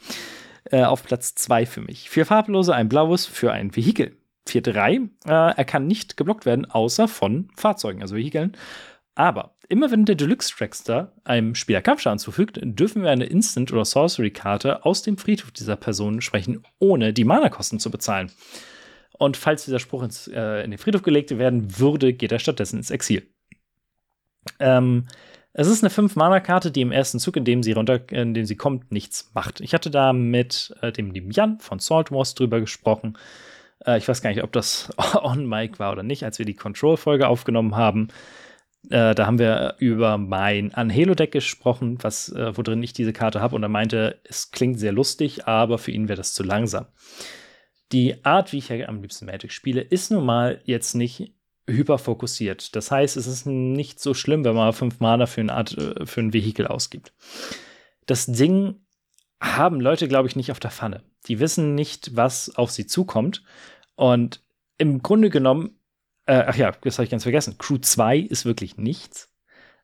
Äh, 0.70 0.82
auf 0.82 1.04
Platz 1.04 1.34
2 1.36 1.64
für 1.64 1.80
mich. 1.80 2.10
Vier 2.10 2.26
farblose, 2.26 2.74
ein 2.74 2.88
blaues 2.88 3.24
für 3.26 3.52
ein 3.52 3.74
Vehikel. 3.74 4.16
4-3. 4.48 5.08
Äh, 5.26 5.54
er 5.56 5.64
kann 5.64 5.86
nicht 5.86 6.16
geblockt 6.16 6.46
werden, 6.46 6.64
außer 6.64 7.08
von 7.08 7.48
Fahrzeugen, 7.56 8.02
also 8.02 8.16
Vehikeln. 8.16 8.56
Aber 9.14 9.56
immer 9.68 9.90
wenn 9.90 10.04
der 10.04 10.14
Deluxe 10.14 10.54
Trackster 10.54 11.12
einem 11.24 11.54
Spieler 11.54 11.82
Kampfschaden 11.82 12.18
zufügt, 12.18 12.58
dürfen 12.62 13.02
wir 13.02 13.10
eine 13.10 13.24
Instant- 13.24 13.72
oder 13.72 13.84
Sorcery-Karte 13.84 14.84
aus 14.84 15.02
dem 15.02 15.18
Friedhof 15.18 15.50
dieser 15.52 15.76
Person 15.76 16.20
sprechen, 16.20 16.62
ohne 16.78 17.12
die 17.12 17.24
Mana-Kosten 17.24 17.80
zu 17.80 17.90
bezahlen. 17.90 18.30
Und 19.18 19.36
falls 19.36 19.64
dieser 19.64 19.78
Spruch 19.78 20.02
ins, 20.02 20.28
äh, 20.28 20.62
in 20.62 20.70
den 20.70 20.78
Friedhof 20.78 21.02
gelegt 21.02 21.36
werden 21.38 21.78
würde, 21.78 22.12
geht 22.12 22.32
er 22.32 22.38
stattdessen 22.38 22.76
ins 22.76 22.90
Exil. 22.90 23.26
Ähm, 24.60 25.06
es 25.58 25.68
ist 25.68 25.82
eine 25.82 25.90
5-Mana-Karte, 25.90 26.70
die 26.70 26.82
im 26.82 26.92
ersten 26.92 27.18
Zug, 27.18 27.34
in 27.36 27.46
dem 27.46 27.62
sie 27.62 27.72
runter, 27.72 28.00
in 28.12 28.34
dem 28.34 28.44
sie 28.44 28.56
kommt, 28.56 28.92
nichts 28.92 29.30
macht. 29.32 29.62
Ich 29.62 29.72
hatte 29.72 29.90
da 29.90 30.12
mit 30.12 30.74
äh, 30.82 30.92
dem 30.92 31.10
lieben 31.10 31.30
Jan 31.30 31.60
von 31.60 31.78
Salt 31.78 32.12
Wars 32.12 32.34
drüber 32.34 32.60
gesprochen. 32.60 33.16
Äh, 33.86 33.96
ich 33.96 34.06
weiß 34.06 34.20
gar 34.20 34.28
nicht, 34.28 34.42
ob 34.42 34.52
das 34.52 34.90
on-Mic 35.14 35.78
war 35.78 35.92
oder 35.92 36.02
nicht, 36.02 36.24
als 36.24 36.38
wir 36.38 36.44
die 36.44 36.56
Control-Folge 36.56 37.26
aufgenommen 37.26 37.74
haben. 37.74 38.08
Äh, 38.90 39.14
da 39.14 39.24
haben 39.24 39.38
wir 39.38 39.76
über 39.78 40.18
mein 40.18 40.74
Anhelo-Deck 40.74 41.32
gesprochen, 41.32 41.96
was, 42.02 42.28
äh, 42.28 42.54
wo 42.54 42.60
drin 42.60 42.82
ich 42.82 42.92
diese 42.92 43.14
Karte 43.14 43.40
habe. 43.40 43.56
Und 43.56 43.62
er 43.62 43.70
meinte, 43.70 44.20
es 44.24 44.50
klingt 44.50 44.78
sehr 44.78 44.92
lustig, 44.92 45.46
aber 45.46 45.78
für 45.78 45.90
ihn 45.90 46.08
wäre 46.08 46.18
das 46.18 46.34
zu 46.34 46.42
langsam. 46.42 46.84
Die 47.92 48.22
Art, 48.26 48.52
wie 48.52 48.58
ich 48.58 48.68
ja 48.68 48.88
am 48.88 49.00
liebsten 49.00 49.24
Magic 49.24 49.52
spiele, 49.52 49.80
ist 49.80 50.10
nun 50.10 50.26
mal 50.26 50.60
jetzt 50.64 50.94
nicht 50.94 51.32
hyperfokussiert. 51.68 52.76
Das 52.76 52.90
heißt, 52.90 53.16
es 53.16 53.26
ist 53.26 53.46
nicht 53.46 54.00
so 54.00 54.14
schlimm, 54.14 54.44
wenn 54.44 54.54
man 54.54 54.72
fünf 54.72 55.00
Mana 55.00 55.26
für, 55.26 55.40
eine 55.40 55.54
Art, 55.54 55.76
äh, 55.76 56.06
für 56.06 56.20
ein 56.20 56.32
Vehikel 56.32 56.66
ausgibt. 56.66 57.12
Das 58.06 58.26
Ding 58.26 58.86
haben 59.40 59.80
Leute, 59.80 60.08
glaube 60.08 60.28
ich, 60.28 60.36
nicht 60.36 60.52
auf 60.52 60.60
der 60.60 60.70
Pfanne. 60.70 61.02
Die 61.26 61.40
wissen 61.40 61.74
nicht, 61.74 62.16
was 62.16 62.54
auf 62.56 62.70
sie 62.70 62.86
zukommt. 62.86 63.42
Und 63.96 64.42
im 64.78 65.02
Grunde 65.02 65.30
genommen 65.30 65.76
äh, 66.26 66.44
ach 66.46 66.56
ja, 66.56 66.72
das 66.82 66.98
habe 66.98 67.04
ich 67.04 67.10
ganz 67.10 67.22
vergessen. 67.22 67.56
Crew 67.58 67.78
2 67.78 68.18
ist 68.18 68.44
wirklich 68.44 68.76
nichts. 68.76 69.32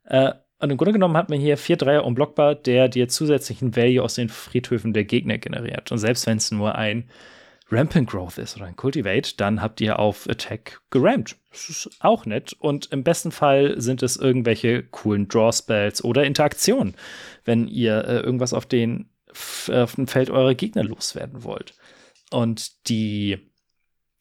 Äh, 0.05 0.33
und 0.59 0.71
im 0.71 0.77
Grunde 0.77 0.92
genommen 0.92 1.16
hat 1.16 1.29
man 1.29 1.40
hier 1.40 1.59
4-3er 1.59 2.01
unblockbar, 2.01 2.55
der 2.55 2.88
dir 2.88 3.09
zusätzlichen 3.09 3.75
Value 3.75 4.03
aus 4.03 4.14
den 4.14 4.29
Friedhöfen 4.29 4.92
der 4.92 5.05
Gegner 5.05 5.38
generiert. 5.38 5.90
Und 5.90 5.99
selbst 5.99 6.27
wenn 6.27 6.37
es 6.37 6.51
nur 6.51 6.75
ein 6.75 7.09
Rampant 7.73 8.11
Growth 8.11 8.37
ist 8.37 8.57
oder 8.57 8.67
ein 8.67 8.77
Cultivate, 8.77 9.35
dann 9.37 9.63
habt 9.63 9.81
ihr 9.81 9.99
auf 9.99 10.29
Attack 10.29 10.81
gerammt. 10.91 11.37
Das 11.51 11.71
ist 11.71 11.91
auch 12.01 12.27
nett. 12.27 12.53
Und 12.53 12.93
im 12.93 13.03
besten 13.03 13.33
Fall 13.33 13.81
sind 13.81 14.03
es 14.03 14.17
irgendwelche 14.17 14.83
coolen 14.83 15.27
Draw-Spells 15.27 16.05
oder 16.05 16.25
Interaktionen, 16.25 16.95
wenn 17.45 17.67
ihr 17.67 18.05
äh, 18.05 18.21
irgendwas 18.21 18.53
auf, 18.53 18.67
den, 18.67 19.09
auf 19.71 19.95
dem 19.95 20.07
Feld 20.07 20.29
eurer 20.29 20.55
Gegner 20.55 20.85
loswerden 20.85 21.45
wollt. 21.45 21.75
Und 22.31 22.89
die 22.89 23.39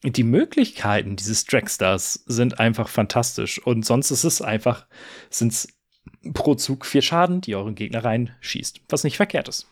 die 0.04 0.24
Möglichkeiten 0.24 1.14
dieses 1.14 1.44
Dragstars 1.44 2.24
sind 2.26 2.58
einfach 2.58 2.88
fantastisch. 2.88 3.64
Und 3.64 3.86
sonst 3.86 4.10
ist 4.10 4.24
es 4.24 4.42
einfach, 4.42 4.86
sind 5.30 5.52
es 5.52 5.68
pro 6.34 6.56
Zug 6.56 6.84
vier 6.84 7.02
Schaden, 7.02 7.40
die 7.40 7.54
euren 7.54 7.76
Gegner 7.76 8.04
reinschießt. 8.04 8.80
Was 8.88 9.04
nicht 9.04 9.16
verkehrt 9.16 9.48
ist. 9.48 9.68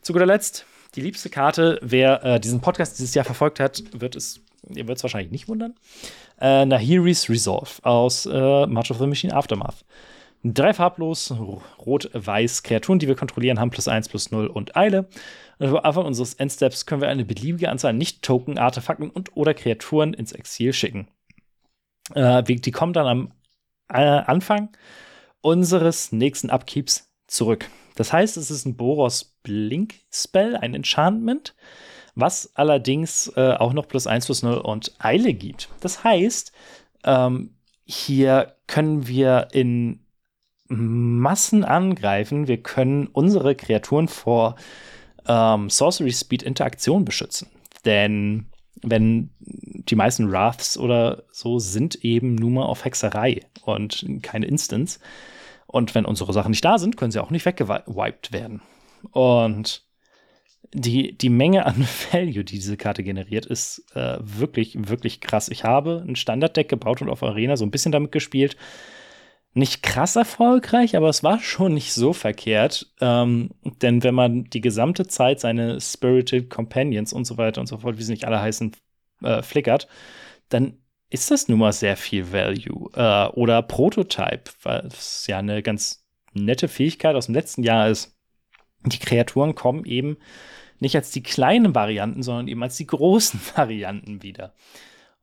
Zu 0.00 0.12
guter 0.12 0.26
Letzt, 0.26 0.66
die 0.94 1.00
liebste 1.00 1.30
Karte, 1.30 1.78
wer 1.82 2.24
äh, 2.24 2.40
diesen 2.40 2.60
Podcast 2.60 2.98
dieses 2.98 3.14
Jahr 3.14 3.24
verfolgt 3.24 3.60
hat, 3.60 3.82
wird 3.92 4.16
es, 4.16 4.40
ihr 4.68 4.86
wird 4.86 4.98
es 4.98 5.04
wahrscheinlich 5.04 5.32
nicht 5.32 5.48
wundern. 5.48 5.74
Äh, 6.40 6.66
Nahiri's 6.66 7.28
Resolve 7.28 7.70
aus 7.82 8.26
äh, 8.26 8.66
March 8.66 8.90
of 8.90 8.98
the 8.98 9.06
Machine 9.06 9.34
Aftermath. 9.34 9.84
Drei 10.44 10.74
farblos, 10.74 11.32
rot-weiß 11.86 12.64
Kreaturen, 12.64 12.98
die 12.98 13.06
wir 13.06 13.14
kontrollieren, 13.14 13.60
haben 13.60 13.70
plus 13.70 13.86
1, 13.86 14.08
plus 14.08 14.32
0 14.32 14.48
und 14.48 14.76
Eile. 14.76 15.08
Und 15.58 15.68
am 15.68 15.76
Anfang 15.76 16.04
unseres 16.04 16.34
Endsteps 16.34 16.84
können 16.84 17.00
wir 17.00 17.08
eine 17.08 17.24
beliebige 17.24 17.68
Anzahl 17.68 17.92
Nicht-Token, 17.92 18.58
Artefakten 18.58 19.08
und 19.08 19.36
oder 19.36 19.54
Kreaturen 19.54 20.14
ins 20.14 20.32
Exil 20.32 20.72
schicken. 20.72 21.06
Äh, 22.14 22.42
die 22.42 22.70
kommen 22.72 22.92
dann 22.92 23.06
am 23.06 23.32
äh, 23.88 24.00
Anfang 24.02 24.70
unseres 25.42 26.10
nächsten 26.10 26.50
Upkeeps 26.50 27.12
zurück. 27.28 27.68
Das 27.94 28.12
heißt, 28.12 28.36
es 28.36 28.50
ist 28.50 28.64
ein 28.64 28.76
Boros 28.76 29.31
Blink 29.42 29.94
Spell, 30.10 30.56
ein 30.56 30.74
Enchantment, 30.74 31.54
was 32.14 32.52
allerdings 32.54 33.32
äh, 33.36 33.54
auch 33.54 33.72
noch 33.72 33.88
plus 33.88 34.06
1 34.06 34.26
plus 34.26 34.42
0 34.42 34.54
und 34.58 34.92
Eile 34.98 35.34
gibt. 35.34 35.68
Das 35.80 36.04
heißt, 36.04 36.52
ähm, 37.04 37.54
hier 37.84 38.54
können 38.66 39.06
wir 39.06 39.48
in 39.52 40.00
Massen 40.68 41.64
angreifen. 41.64 42.48
Wir 42.48 42.62
können 42.62 43.06
unsere 43.06 43.54
Kreaturen 43.54 44.08
vor 44.08 44.56
ähm, 45.26 45.68
Sorcery 45.68 46.12
Speed 46.12 46.42
Interaktion 46.42 47.04
beschützen. 47.04 47.48
Denn 47.84 48.46
wenn 48.82 49.30
die 49.40 49.96
meisten 49.96 50.30
Wraths 50.30 50.76
oder 50.76 51.24
so 51.30 51.58
sind 51.58 52.04
eben 52.04 52.34
nur 52.34 52.50
mal 52.50 52.64
auf 52.64 52.84
Hexerei 52.84 53.40
und 53.64 54.06
keine 54.22 54.46
Instance. 54.46 54.98
Und 55.66 55.94
wenn 55.94 56.04
unsere 56.04 56.32
Sachen 56.32 56.50
nicht 56.50 56.64
da 56.64 56.78
sind, 56.78 56.96
können 56.96 57.12
sie 57.12 57.20
auch 57.20 57.30
nicht 57.30 57.46
weggewiped 57.46 58.32
werden. 58.32 58.62
Und 59.10 59.84
die, 60.72 61.16
die 61.16 61.28
Menge 61.28 61.66
an 61.66 61.86
Value, 62.12 62.44
die 62.44 62.56
diese 62.56 62.76
Karte 62.76 63.02
generiert, 63.02 63.46
ist 63.46 63.84
äh, 63.94 64.18
wirklich, 64.20 64.88
wirklich 64.88 65.20
krass. 65.20 65.48
Ich 65.48 65.64
habe 65.64 66.04
ein 66.06 66.16
Standarddeck 66.16 66.68
gebaut 66.68 67.02
und 67.02 67.10
auf 67.10 67.22
Arena 67.22 67.56
so 67.56 67.64
ein 67.64 67.70
bisschen 67.70 67.92
damit 67.92 68.12
gespielt 68.12 68.56
nicht 69.54 69.82
krass 69.82 70.16
erfolgreich, 70.16 70.96
aber 70.96 71.08
es 71.08 71.22
war 71.22 71.38
schon 71.40 71.74
nicht 71.74 71.92
so 71.92 72.12
verkehrt. 72.12 72.90
Ähm, 73.00 73.50
denn 73.82 74.02
wenn 74.02 74.14
man 74.14 74.44
die 74.44 74.62
gesamte 74.62 75.06
Zeit 75.06 75.40
seine 75.40 75.80
Spirited 75.80 76.48
Companions 76.48 77.12
und 77.12 77.26
so 77.26 77.36
weiter 77.36 77.60
und 77.60 77.66
so 77.66 77.78
fort, 77.78 77.98
wie 77.98 78.02
sie 78.02 78.12
nicht 78.12 78.24
alle 78.24 78.40
heißen, 78.40 78.72
äh, 79.22 79.42
flickert, 79.42 79.88
dann 80.48 80.78
ist 81.10 81.30
das 81.30 81.48
nun 81.48 81.58
mal 81.58 81.72
sehr 81.72 81.96
viel 81.96 82.32
Value. 82.32 82.90
Äh, 82.94 83.28
oder 83.34 83.62
Prototype, 83.62 84.44
es 84.86 85.26
ja 85.26 85.38
eine 85.38 85.62
ganz 85.62 86.06
nette 86.32 86.68
Fähigkeit 86.68 87.14
aus 87.14 87.26
dem 87.26 87.34
letzten 87.34 87.62
Jahr 87.62 87.88
ist. 87.90 88.16
Die 88.84 88.98
Kreaturen 88.98 89.54
kommen 89.54 89.84
eben 89.84 90.16
nicht 90.80 90.96
als 90.96 91.10
die 91.12 91.22
kleinen 91.22 91.74
Varianten, 91.74 92.22
sondern 92.22 92.48
eben 92.48 92.62
als 92.62 92.76
die 92.76 92.86
großen 92.86 93.40
Varianten 93.56 94.22
wieder. 94.22 94.54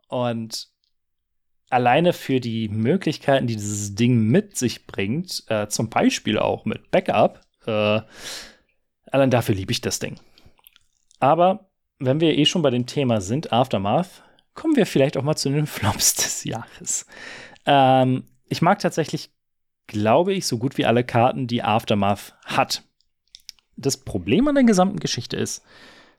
Und 0.08 0.70
alleine 1.70 2.14
für 2.14 2.40
die 2.40 2.70
Möglichkeiten, 2.70 3.48
die 3.48 3.56
dieses 3.56 3.96
Ding 3.96 4.24
mit 4.24 4.58
sich 4.58 4.88
bringt, 4.88 5.44
äh, 5.48 5.68
zum 5.68 5.90
Beispiel 5.90 6.40
auch 6.40 6.66
mit 6.66 6.90
Backup, 6.92 7.42
äh, 7.66 8.02
allein 9.12 9.30
dafür 9.30 9.56
liebe 9.56 9.72
ich 9.72 9.82
das 9.82 10.00
Ding. 10.00 10.20
Aber 11.20 11.70
wenn 12.00 12.22
wir 12.22 12.38
eh 12.38 12.46
schon 12.46 12.62
bei 12.62 12.70
dem 12.70 12.86
Thema 12.86 13.22
sind, 13.22 13.52
Aftermath, 13.52 14.24
kommen 14.54 14.76
wir 14.76 14.86
vielleicht 14.86 15.18
auch 15.18 15.24
mal 15.24 15.36
zu 15.36 15.50
den 15.50 15.68
Flops 15.68 16.16
des 16.16 16.44
Jahres. 16.44 17.06
Ähm, 17.66 18.24
ich 18.48 18.62
mag 18.62 18.80
tatsächlich, 18.80 19.32
glaube 19.88 20.34
ich, 20.34 20.48
so 20.48 20.58
gut 20.58 20.78
wie 20.78 20.86
alle 20.86 21.04
Karten, 21.04 21.48
die 21.48 21.64
Aftermath 21.64 22.36
hat. 22.46 22.84
Das 23.80 23.98
Problem 23.98 24.48
an 24.48 24.56
der 24.56 24.64
gesamten 24.64 25.00
Geschichte 25.00 25.38
ist 25.38 25.64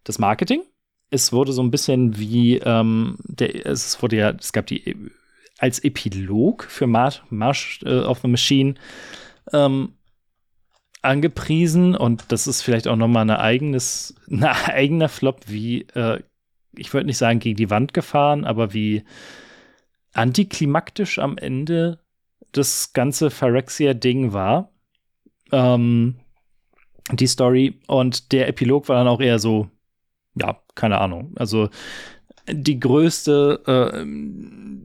das 0.05 0.19
Marketing. 0.19 0.63
Es 1.11 1.33
wurde 1.33 1.53
so 1.53 1.63
ein 1.63 1.71
bisschen 1.71 2.19
wie, 2.19 2.59
ähm, 2.59 3.17
der, 3.25 3.67
es 3.67 4.01
wurde 4.03 4.17
ja, 4.17 4.31
es 4.31 4.53
gab 4.53 4.67
die 4.67 4.97
als 5.59 5.79
Epilog 5.85 6.65
für 6.65 6.87
March, 6.87 7.23
March 7.29 7.81
äh, 7.85 8.01
of 8.01 8.21
the 8.21 8.29
Machine 8.29 8.75
ähm, 9.53 9.95
angepriesen 11.03 11.95
und 11.95 12.33
das 12.33 12.47
ist 12.47 12.63
vielleicht 12.63 12.89
auch 12.89 12.97
noch 12.97 13.09
mal 13.09 13.23
ein 13.23 13.31
eigenes, 13.31 14.15
ein 14.31 14.45
eigener 14.45 15.09
Flop, 15.09 15.43
wie 15.47 15.83
äh, 15.95 16.23
ich 16.77 16.95
wollte 16.95 17.07
nicht 17.07 17.19
sagen 17.19 17.41
gegen 17.41 17.57
die 17.57 17.71
Wand 17.71 17.93
gefahren, 17.93 18.45
aber 18.45 18.73
wie 18.73 19.05
antiklimaktisch 20.13 21.19
am 21.19 21.37
Ende 21.37 21.99
das 22.53 22.93
ganze 22.93 23.31
Phyrexia-Ding 23.31 24.33
war. 24.33 24.73
Ähm, 25.53 26.17
die 27.13 27.27
Story 27.27 27.79
und 27.87 28.33
der 28.33 28.49
Epilog 28.49 28.89
war 28.89 28.97
dann 28.97 29.09
auch 29.09 29.21
eher 29.21 29.39
so, 29.39 29.69
ja, 30.35 30.61
keine 30.75 31.01
Ahnung. 31.01 31.33
Also 31.37 31.69
die 32.49 32.81
größte, 32.81 33.63
äh, 33.67 34.07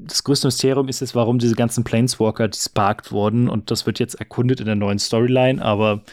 das 0.08 0.24
größte 0.24 0.48
Mysterium 0.48 0.88
ist 0.88 1.02
jetzt, 1.02 1.16
warum 1.16 1.40
diese 1.40 1.56
ganzen 1.56 1.84
Planeswalker 1.84 2.48
gesparkt 2.50 3.12
wurden 3.12 3.50
und 3.50 3.72
das 3.72 3.86
wird 3.86 4.00
jetzt 4.00 4.16
erkundet 4.16 4.60
in 4.60 4.66
der 4.66 4.76
neuen 4.76 5.00
Storyline, 5.00 5.64
aber 5.64 6.04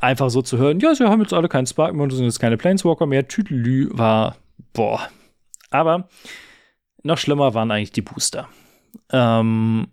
einfach 0.00 0.30
so 0.30 0.42
zu 0.42 0.58
hören, 0.58 0.80
ja, 0.80 0.94
sie 0.94 1.04
haben 1.04 1.20
jetzt 1.20 1.32
alle 1.32 1.48
keinen 1.48 1.66
Spark 1.66 1.94
mehr 1.94 2.02
und 2.04 2.10
sind 2.10 2.24
jetzt 2.24 2.40
keine 2.40 2.56
Planeswalker 2.56 3.06
mehr, 3.06 3.28
Tüdelü 3.28 3.90
war, 3.92 4.36
boah. 4.72 5.08
Aber 5.70 6.08
noch 7.02 7.18
schlimmer 7.18 7.54
waren 7.54 7.70
eigentlich 7.70 7.92
die 7.92 8.02
Booster. 8.02 8.48
Ähm, 9.10 9.88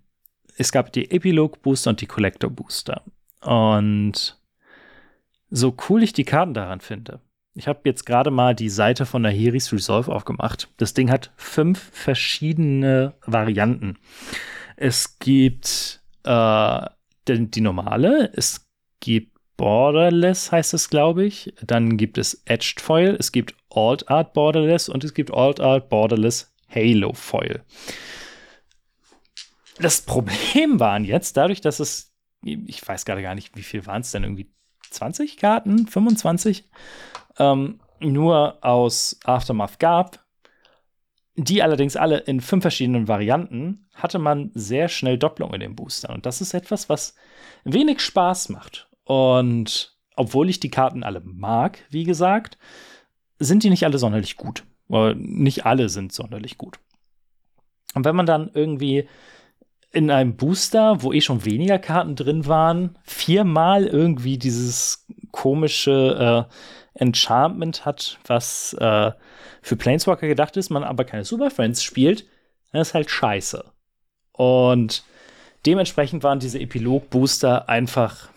es 0.57 0.71
gab 0.71 0.91
die 0.93 1.11
Epilog-Booster 1.11 1.91
und 1.91 2.01
die 2.01 2.05
Collector-Booster. 2.05 3.01
Und 3.41 4.37
so 5.53 5.75
cool 5.87 6.01
ich 6.01 6.13
die 6.13 6.25
Karten 6.25 6.55
daran 6.55 6.81
finde, 6.81 7.21
ich 7.53 7.67
habe 7.67 7.81
jetzt 7.85 8.05
gerade 8.05 8.31
mal 8.31 8.55
die 8.55 8.69
Seite 8.69 9.05
von 9.05 9.21
Nahiris 9.21 9.71
Resolve 9.71 10.11
aufgemacht. 10.11 10.69
Das 10.77 10.95
Ding 10.95 11.11
hat 11.11 11.31
fünf 11.37 11.91
verschiedene 11.91 13.13
Varianten. 13.27 13.99
Es 14.75 15.19
gibt 15.19 16.01
äh, 16.23 16.85
die, 17.27 17.51
die 17.51 17.61
normale, 17.61 18.31
es 18.33 18.67
gibt 18.99 19.37
Borderless, 19.55 20.51
heißt 20.51 20.73
es, 20.73 20.89
glaube 20.89 21.25
ich. 21.25 21.53
Dann 21.61 21.97
gibt 21.97 22.17
es 22.17 22.41
Edged 22.45 22.81
Foil, 22.81 23.15
es 23.19 23.31
gibt 23.31 23.55
Alt 23.69 24.09
Art 24.09 24.33
Borderless 24.33 24.89
und 24.89 25.03
es 25.03 25.13
gibt 25.13 25.31
Alt 25.31 25.59
Art 25.59 25.89
Borderless 25.89 26.51
Halo 26.73 27.13
Foil. 27.13 27.63
Das 29.77 30.01
Problem 30.01 30.79
waren 30.79 31.05
jetzt, 31.05 31.37
dadurch, 31.37 31.61
dass 31.61 31.79
es, 31.79 32.11
ich 32.43 32.85
weiß 32.85 33.05
gerade 33.05 33.21
gar 33.21 33.35
nicht, 33.35 33.55
wie 33.55 33.61
viel 33.61 33.85
waren 33.85 34.01
es 34.01 34.11
denn, 34.11 34.23
irgendwie 34.23 34.51
20 34.93 35.37
Karten, 35.37 35.87
25? 35.87 36.65
ähm, 37.37 37.79
nur 37.99 38.57
aus 38.61 39.19
Aftermath 39.23 39.79
gab, 39.79 40.23
die 41.35 41.63
allerdings 41.63 41.95
alle 41.95 42.19
in 42.19 42.41
fünf 42.41 42.61
verschiedenen 42.61 43.07
Varianten, 43.07 43.87
hatte 43.95 44.19
man 44.19 44.51
sehr 44.53 44.87
schnell 44.87 45.17
Doppelung 45.17 45.53
in 45.53 45.61
den 45.61 45.75
Boostern. 45.75 46.13
Und 46.15 46.25
das 46.25 46.41
ist 46.41 46.53
etwas, 46.53 46.89
was 46.89 47.15
wenig 47.63 48.01
Spaß 48.01 48.49
macht. 48.49 48.87
Und 49.03 49.97
obwohl 50.15 50.49
ich 50.49 50.59
die 50.59 50.69
Karten 50.69 51.03
alle 51.03 51.21
mag, 51.21 51.79
wie 51.89 52.03
gesagt, 52.03 52.57
sind 53.39 53.63
die 53.63 53.71
nicht 53.71 53.83
alle 53.83 53.97
sonderlich 53.97 54.37
gut. 54.37 54.63
Oder 54.89 55.15
nicht 55.15 55.65
alle 55.65 55.89
sind 55.89 56.13
sonderlich 56.13 56.57
gut. 56.57 56.77
Und 57.95 58.05
wenn 58.05 58.15
man 58.15 58.25
dann 58.25 58.51
irgendwie 58.53 59.07
in 59.93 60.09
einem 60.09 60.35
Booster, 60.35 61.03
wo 61.03 61.13
eh 61.13 61.21
schon 61.21 61.45
weniger 61.45 61.77
Karten 61.79 62.15
drin 62.15 62.47
waren, 62.47 62.97
viermal 63.03 63.85
irgendwie 63.85 64.37
dieses 64.37 65.05
komische 65.31 66.47
äh, 66.49 66.99
Enchantment 66.99 67.85
hat, 67.85 68.19
was 68.25 68.73
äh, 68.73 69.11
für 69.61 69.75
Planeswalker 69.75 70.27
gedacht 70.27 70.57
ist, 70.57 70.71
man 70.71 70.83
aber 70.83 71.05
keine 71.05 71.23
Super 71.23 71.51
Friends 71.51 71.83
spielt, 71.83 72.25
dann 72.71 72.81
ist 72.81 72.95
halt 72.95 73.09
scheiße. 73.09 73.65
Und 74.31 75.03
dementsprechend 75.65 76.23
waren 76.23 76.39
diese 76.39 76.59
Epilog-Booster 76.59 77.69
einfach, 77.69 78.29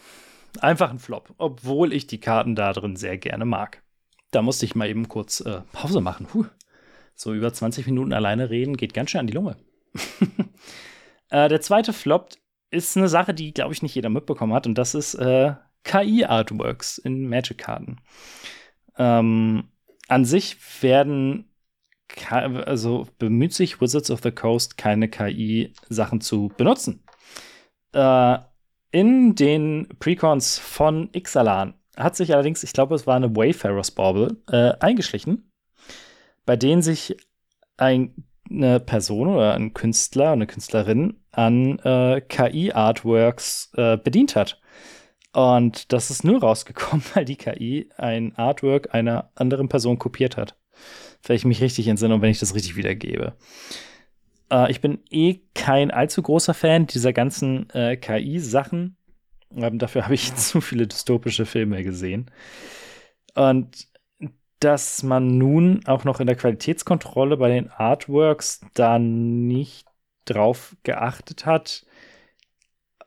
einfach 0.60 0.90
ein 0.90 0.98
Flop, 0.98 1.32
obwohl 1.38 1.94
ich 1.94 2.06
die 2.06 2.20
Karten 2.20 2.54
da 2.54 2.74
drin 2.74 2.96
sehr 2.96 3.16
gerne 3.16 3.46
mag. 3.46 3.82
Da 4.30 4.42
musste 4.42 4.66
ich 4.66 4.74
mal 4.74 4.88
eben 4.88 5.08
kurz 5.08 5.40
äh, 5.40 5.62
Pause 5.72 6.02
machen. 6.02 6.26
Puh. 6.26 6.44
So 7.14 7.32
über 7.32 7.50
20 7.50 7.86
Minuten 7.86 8.12
alleine 8.12 8.50
reden 8.50 8.76
geht 8.76 8.92
ganz 8.92 9.10
schön 9.10 9.20
an 9.20 9.26
die 9.26 9.32
Lunge. 9.32 9.56
äh, 11.30 11.48
der 11.48 11.60
zweite 11.60 11.92
Flop 11.92 12.30
ist 12.70 12.96
eine 12.96 13.08
Sache, 13.08 13.34
die, 13.34 13.52
glaube 13.52 13.72
ich, 13.72 13.82
nicht 13.82 13.94
jeder 13.94 14.08
mitbekommen 14.08 14.52
hat, 14.52 14.66
und 14.66 14.76
das 14.76 14.94
ist 14.94 15.14
äh, 15.14 15.54
KI-Artworks 15.84 16.98
in 16.98 17.28
Magic-Karten. 17.28 18.00
Ähm, 18.98 19.68
an 20.08 20.24
sich 20.24 20.56
werden, 20.82 21.50
also 22.30 23.06
bemüht 23.18 23.52
sich 23.52 23.80
Wizards 23.80 24.10
of 24.10 24.20
the 24.22 24.30
Coast, 24.30 24.76
keine 24.78 25.08
KI-Sachen 25.08 26.20
zu 26.20 26.52
benutzen. 26.56 27.04
Äh, 27.92 28.38
in 28.90 29.34
den 29.34 29.88
Precons 29.98 30.58
von 30.58 31.10
Ixalan 31.12 31.74
hat 31.96 32.16
sich 32.16 32.32
allerdings, 32.32 32.62
ich 32.62 32.72
glaube, 32.72 32.94
es 32.94 33.06
war 33.06 33.16
eine 33.16 33.34
Wayfarer's 33.34 33.90
Bauble, 33.90 34.36
äh, 34.50 34.72
eingeschlichen, 34.80 35.50
bei 36.44 36.56
denen 36.56 36.82
sich 36.82 37.16
ein, 37.76 38.14
eine 38.50 38.80
Person 38.80 39.28
oder 39.28 39.54
ein 39.54 39.74
Künstler, 39.74 40.32
eine 40.32 40.46
Künstlerin 40.46 41.20
an 41.32 41.78
äh, 41.80 42.20
KI-Artworks 42.20 43.72
äh, 43.76 43.96
bedient 43.96 44.36
hat. 44.36 44.60
Und 45.32 45.92
das 45.92 46.10
ist 46.10 46.24
nur 46.24 46.40
rausgekommen, 46.40 47.04
weil 47.14 47.24
die 47.24 47.36
KI 47.36 47.90
ein 47.96 48.34
Artwork 48.36 48.94
einer 48.94 49.30
anderen 49.34 49.68
Person 49.68 49.98
kopiert 49.98 50.36
hat. 50.36 50.56
Wenn 51.22 51.36
ich 51.36 51.44
mich 51.44 51.60
richtig 51.60 51.88
entsinne 51.88 52.14
und 52.14 52.22
wenn 52.22 52.30
ich 52.30 52.38
das 52.38 52.54
richtig 52.54 52.76
wiedergebe. 52.76 53.34
Äh, 54.50 54.70
ich 54.70 54.80
bin 54.80 55.00
eh 55.10 55.40
kein 55.54 55.90
allzu 55.90 56.22
großer 56.22 56.54
Fan 56.54 56.86
dieser 56.86 57.12
ganzen 57.12 57.68
äh, 57.70 57.96
KI-Sachen. 57.96 58.96
Ähm, 59.54 59.78
dafür 59.78 60.04
habe 60.04 60.14
ich 60.14 60.34
zu 60.36 60.60
viele 60.60 60.86
dystopische 60.86 61.46
Filme 61.46 61.82
gesehen. 61.82 62.30
Und 63.34 63.88
dass 64.60 65.02
man 65.02 65.38
nun 65.38 65.86
auch 65.86 66.04
noch 66.04 66.20
in 66.20 66.26
der 66.26 66.36
Qualitätskontrolle 66.36 67.36
bei 67.36 67.48
den 67.48 67.70
Artworks 67.70 68.60
da 68.74 68.98
nicht 68.98 69.86
drauf 70.24 70.76
geachtet 70.82 71.46
hat, 71.46 71.86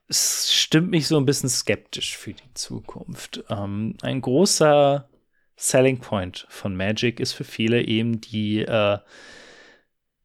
es 0.08 0.52
stimmt 0.52 0.90
mich 0.90 1.08
so 1.08 1.18
ein 1.18 1.26
bisschen 1.26 1.50
skeptisch 1.50 2.18
für 2.18 2.34
die 2.34 2.54
Zukunft. 2.54 3.44
Ähm, 3.50 3.96
ein 4.02 4.22
großer 4.22 5.08
Selling 5.56 6.00
Point 6.00 6.48
von 6.50 6.76
Magic 6.76 7.20
ist 7.20 7.34
für 7.34 7.44
viele 7.44 7.84
eben 7.84 8.22
die 8.22 8.62
äh, 8.62 8.98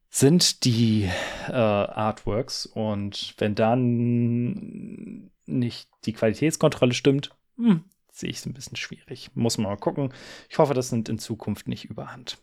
sind 0.09 0.63
die 0.63 1.09
äh, 1.49 1.51
Artworks 1.51 2.65
und 2.65 3.35
wenn 3.37 3.53
dann 3.53 5.29
nicht 5.45 5.89
die 6.05 6.13
Qualitätskontrolle 6.13 6.93
stimmt, 6.93 7.35
hm, 7.57 7.83
sehe 8.15 8.29
ich 8.29 8.37
es 8.37 8.45
ein 8.45 8.53
bisschen 8.53 8.77
schwierig. 8.77 9.31
Muss 9.35 9.57
man 9.57 9.67
mal 9.67 9.77
gucken. 9.77 10.13
Ich 10.49 10.57
hoffe, 10.57 10.73
das 10.73 10.91
nimmt 10.91 11.09
in 11.09 11.19
Zukunft 11.19 11.67
nicht 11.67 11.85
überhand. 11.85 12.37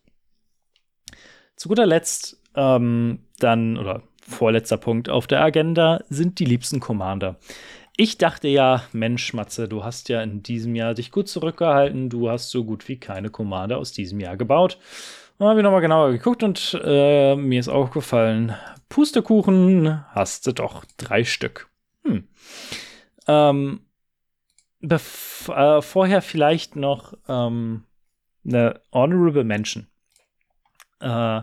Zu 1.57 1.69
guter 1.69 1.87
Letzt 1.87 2.41
ähm, 2.55 3.21
dann, 3.39 3.79
oder 3.79 4.03
vorletzter 4.21 4.77
Punkt 4.77 5.09
auf 5.09 5.27
der 5.27 5.43
Agenda 5.43 6.03
sind 6.09 6.39
die 6.39 6.45
liebsten 6.45 6.81
Commander. 6.81 7.39
Ich 7.97 8.19
dachte 8.19 8.49
ja, 8.49 8.85
Mensch, 8.93 9.35
Matze, 9.35 9.69
du 9.69 9.85
hast 9.85 10.09
ja 10.09 10.23
in 10.23 10.43
diesem 10.43 10.75
Jahr 10.75 10.95
dich 10.95 11.11
gut 11.11 11.29
zurückgehalten. 11.29 12.09
Du 12.09 12.31
hast 12.31 12.51
so 12.51 12.65
gut 12.65 12.89
wie 12.89 12.99
keine 12.99 13.31
Commander 13.31 13.79
aus 13.79 13.93
diesem 13.93 14.21
Jahr 14.21 14.37
gebaut. 14.37 14.79
Dann 15.39 15.49
habe 15.49 15.61
ich 15.61 15.65
nochmal 15.65 15.81
genauer 15.81 16.13
geguckt 16.13 16.43
und 16.43 16.81
äh, 16.85 17.35
mir 17.35 17.61
ist 17.61 17.69
aufgefallen, 17.69 18.55
Pustekuchen 18.89 20.05
hast 20.11 20.47
du 20.47 20.53
doch 20.53 20.85
drei 20.97 21.25
Stück. 21.25 21.69
Hm. 22.05 22.29
Ähm, 23.27 23.81
äh, 24.83 25.83
vorher 25.83 26.23
vielleicht 26.23 26.77
noch 26.77 27.15
ähm, 27.29 27.85
eine 28.45 28.81
Honorable 28.93 29.45
Mention. 29.45 29.87
Äh, 31.01 31.43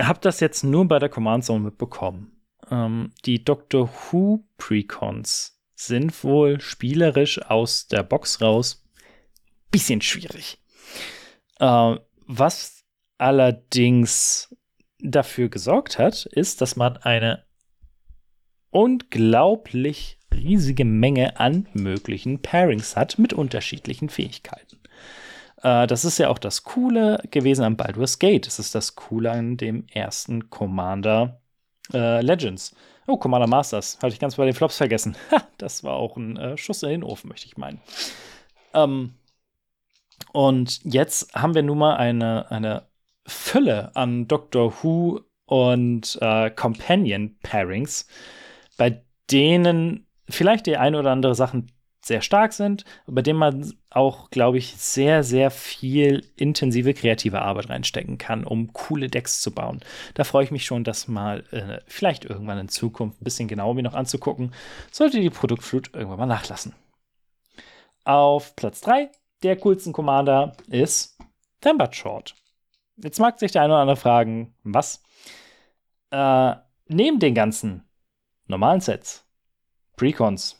habe 0.00 0.20
das 0.20 0.40
jetzt 0.40 0.62
nur 0.64 0.86
bei 0.86 0.98
der 0.98 1.08
Command 1.08 1.44
Zone 1.44 1.64
mitbekommen. 1.64 2.40
Ähm, 2.70 3.12
die 3.24 3.44
Doctor 3.44 3.88
Who 3.88 4.44
Precons 4.56 5.60
sind 5.74 6.24
wohl 6.24 6.60
spielerisch 6.60 7.40
aus 7.42 7.88
der 7.88 8.02
Box 8.02 8.40
raus 8.40 8.84
bisschen 9.70 10.00
schwierig. 10.00 10.58
Äh, 11.58 11.96
was 12.26 12.84
allerdings 13.18 14.54
dafür 15.00 15.48
gesorgt 15.48 15.98
hat, 15.98 16.26
ist, 16.26 16.60
dass 16.60 16.76
man 16.76 16.96
eine 16.98 17.44
unglaublich 18.70 20.17
riesige 20.38 20.84
Menge 20.84 21.38
an 21.38 21.68
möglichen 21.74 22.40
Pairings 22.40 22.96
hat 22.96 23.18
mit 23.18 23.32
unterschiedlichen 23.32 24.08
Fähigkeiten. 24.08 24.78
Äh, 25.62 25.86
das 25.86 26.04
ist 26.04 26.18
ja 26.18 26.28
auch 26.28 26.38
das 26.38 26.64
Coole 26.64 27.22
gewesen 27.30 27.64
am 27.64 27.76
Baldur's 27.76 28.18
Gate. 28.18 28.46
Das 28.46 28.58
ist 28.58 28.74
das 28.74 28.94
Coole 28.94 29.30
an 29.30 29.56
dem 29.56 29.86
ersten 29.88 30.50
Commander 30.50 31.40
äh, 31.92 32.20
Legends. 32.22 32.74
Oh, 33.06 33.16
Commander 33.16 33.46
Masters. 33.46 33.98
Hatte 34.02 34.12
ich 34.12 34.20
ganz 34.20 34.36
bei 34.36 34.44
den 34.44 34.54
Flops 34.54 34.76
vergessen. 34.76 35.16
Ha, 35.30 35.46
das 35.58 35.82
war 35.82 35.94
auch 35.94 36.16
ein 36.16 36.36
äh, 36.36 36.56
Schuss 36.56 36.82
in 36.82 36.90
den 36.90 37.04
Ofen, 37.04 37.28
möchte 37.28 37.46
ich 37.46 37.56
meinen. 37.56 37.80
Ähm, 38.74 39.14
und 40.32 40.80
jetzt 40.84 41.34
haben 41.34 41.54
wir 41.54 41.62
nun 41.62 41.78
mal 41.78 41.96
eine, 41.96 42.50
eine 42.50 42.86
Fülle 43.26 43.94
an 43.96 44.28
Doctor 44.28 44.72
Who 44.82 45.20
und 45.46 46.18
äh, 46.20 46.50
Companion 46.50 47.38
Pairings, 47.42 48.06
bei 48.76 49.02
denen 49.30 50.07
vielleicht 50.28 50.66
die 50.66 50.76
ein 50.76 50.94
oder 50.94 51.10
andere 51.10 51.34
Sachen 51.34 51.70
sehr 52.00 52.22
stark 52.22 52.52
sind, 52.52 52.84
bei 53.06 53.22
denen 53.22 53.38
man 53.38 53.74
auch, 53.90 54.30
glaube 54.30 54.58
ich, 54.58 54.76
sehr, 54.76 55.22
sehr 55.22 55.50
viel 55.50 56.24
intensive 56.36 56.94
kreative 56.94 57.42
Arbeit 57.42 57.68
reinstecken 57.68 58.18
kann, 58.18 58.44
um 58.44 58.72
coole 58.72 59.08
Decks 59.08 59.40
zu 59.40 59.52
bauen. 59.52 59.80
Da 60.14 60.24
freue 60.24 60.44
ich 60.44 60.50
mich 60.50 60.64
schon, 60.64 60.84
das 60.84 61.08
mal 61.08 61.44
äh, 61.50 61.80
vielleicht 61.86 62.24
irgendwann 62.24 62.58
in 62.58 62.68
Zukunft 62.68 63.20
ein 63.20 63.24
bisschen 63.24 63.48
genauer 63.48 63.74
mir 63.74 63.82
noch 63.82 63.94
anzugucken. 63.94 64.52
Sollte 64.90 65.20
die 65.20 65.30
Produktflut 65.30 65.94
irgendwann 65.94 66.18
mal 66.18 66.26
nachlassen. 66.26 66.74
Auf 68.04 68.56
Platz 68.56 68.80
3 68.80 69.10
der 69.42 69.56
coolsten 69.56 69.92
Commander 69.92 70.56
ist 70.68 71.18
Thambert 71.60 71.94
Short. 71.94 72.34
Jetzt 72.96 73.20
mag 73.20 73.38
sich 73.38 73.52
der 73.52 73.62
eine 73.62 73.74
oder 73.74 73.82
andere 73.82 73.96
fragen, 73.96 74.54
was? 74.64 75.02
Äh, 76.10 76.54
neben 76.88 77.20
den 77.20 77.34
ganzen 77.34 77.84
normalen 78.46 78.80
Sets, 78.80 79.27
Precons 79.98 80.56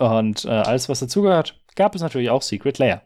und 0.00 0.44
äh, 0.44 0.48
alles, 0.48 0.88
was 0.88 1.00
dazugehört, 1.00 1.60
gab 1.76 1.94
es 1.94 2.02
natürlich 2.02 2.30
auch 2.30 2.42
Secret 2.42 2.78
Layer. 2.78 3.02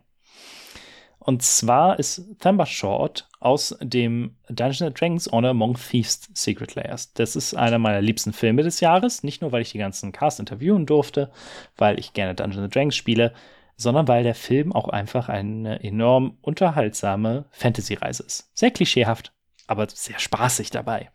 Und 1.19 1.43
zwar 1.43 1.99
ist 1.99 2.23
Thamba 2.39 2.67
Short 2.67 3.29
aus 3.41 3.77
dem 3.81 4.37
Dungeons 4.49 4.95
Dragons 4.95 5.33
Honor 5.33 5.51
Among 5.51 5.75
Thieves 5.75 6.29
Secret 6.35 6.75
Layers. 6.75 7.15
Das 7.15 7.35
ist 7.35 7.55
einer 7.55 7.79
meiner 7.79 8.03
liebsten 8.03 8.33
Filme 8.35 8.63
des 8.63 8.81
Jahres. 8.81 9.23
Nicht 9.23 9.41
nur, 9.41 9.51
weil 9.51 9.63
ich 9.63 9.73
die 9.73 9.79
ganzen 9.79 10.13
Cast 10.13 10.39
interviewen 10.39 10.85
durfte, 10.85 11.31
weil 11.77 11.99
ich 11.99 12.13
gerne 12.13 12.35
Dungeons 12.35 12.73
Dragons 12.73 12.95
spiele, 12.95 13.33
sondern 13.77 14.07
weil 14.07 14.23
der 14.23 14.35
Film 14.35 14.73
auch 14.73 14.89
einfach 14.89 15.29
eine 15.29 15.83
enorm 15.83 16.37
unterhaltsame 16.43 17.47
Fantasy-Reise 17.51 18.23
ist. 18.23 18.51
Sehr 18.55 18.71
klischeehaft, 18.71 19.33
aber 19.67 19.89
sehr 19.89 20.19
spaßig 20.19 20.71
dabei. 20.71 21.11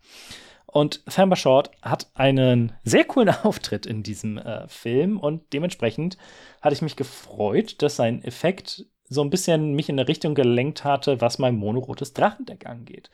Und 0.72 1.04
Thamba 1.06 1.34
Short 1.34 1.70
hat 1.82 2.08
einen 2.14 2.72
sehr 2.84 3.04
coolen 3.04 3.28
Auftritt 3.42 3.86
in 3.86 4.02
diesem 4.02 4.38
äh, 4.38 4.68
Film 4.68 5.18
und 5.18 5.52
dementsprechend 5.52 6.16
hatte 6.62 6.74
ich 6.74 6.82
mich 6.82 6.96
gefreut, 6.96 7.82
dass 7.82 7.96
sein 7.96 8.22
Effekt 8.22 8.86
so 9.08 9.22
ein 9.22 9.30
bisschen 9.30 9.74
mich 9.74 9.88
in 9.88 9.98
eine 9.98 10.06
Richtung 10.06 10.34
gelenkt 10.34 10.84
hatte, 10.84 11.20
was 11.20 11.40
mein 11.40 11.56
monorotes 11.56 12.12
Drachendeck 12.12 12.66
angeht. 12.66 13.10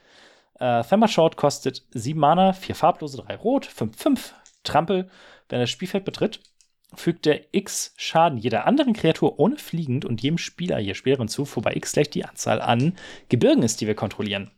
Äh, 0.59 0.85
Thamba 0.85 1.09
Short 1.09 1.37
kostet 1.37 1.83
7 1.91 2.19
Mana, 2.19 2.53
4 2.53 2.75
farblose, 2.75 3.17
3 3.19 3.37
rot, 3.37 3.65
5, 3.65 3.97
5 3.97 4.35
Trampel. 4.63 5.09
Wenn 5.49 5.61
er 5.61 5.63
das 5.63 5.71
Spielfeld 5.71 6.05
betritt, 6.05 6.41
fügt 6.95 7.27
er 7.27 7.41
x 7.53 7.95
Schaden 7.97 8.39
jeder 8.39 8.67
anderen 8.67 8.93
Kreatur 8.93 9.39
ohne 9.39 9.57
fliegend 9.57 10.05
und 10.05 10.23
jedem 10.23 10.39
Spieler 10.39 10.79
je 10.79 10.95
Spielerin 10.95 11.29
zu, 11.29 11.47
wobei 11.57 11.75
x 11.75 11.93
gleich 11.93 12.11
die 12.11 12.25
Anzahl 12.25 12.61
an 12.61 12.95
Gebirgen 13.29 13.63
ist, 13.63 13.81
die 13.81 13.87
wir 13.87 13.95
kontrollieren. 13.95 14.51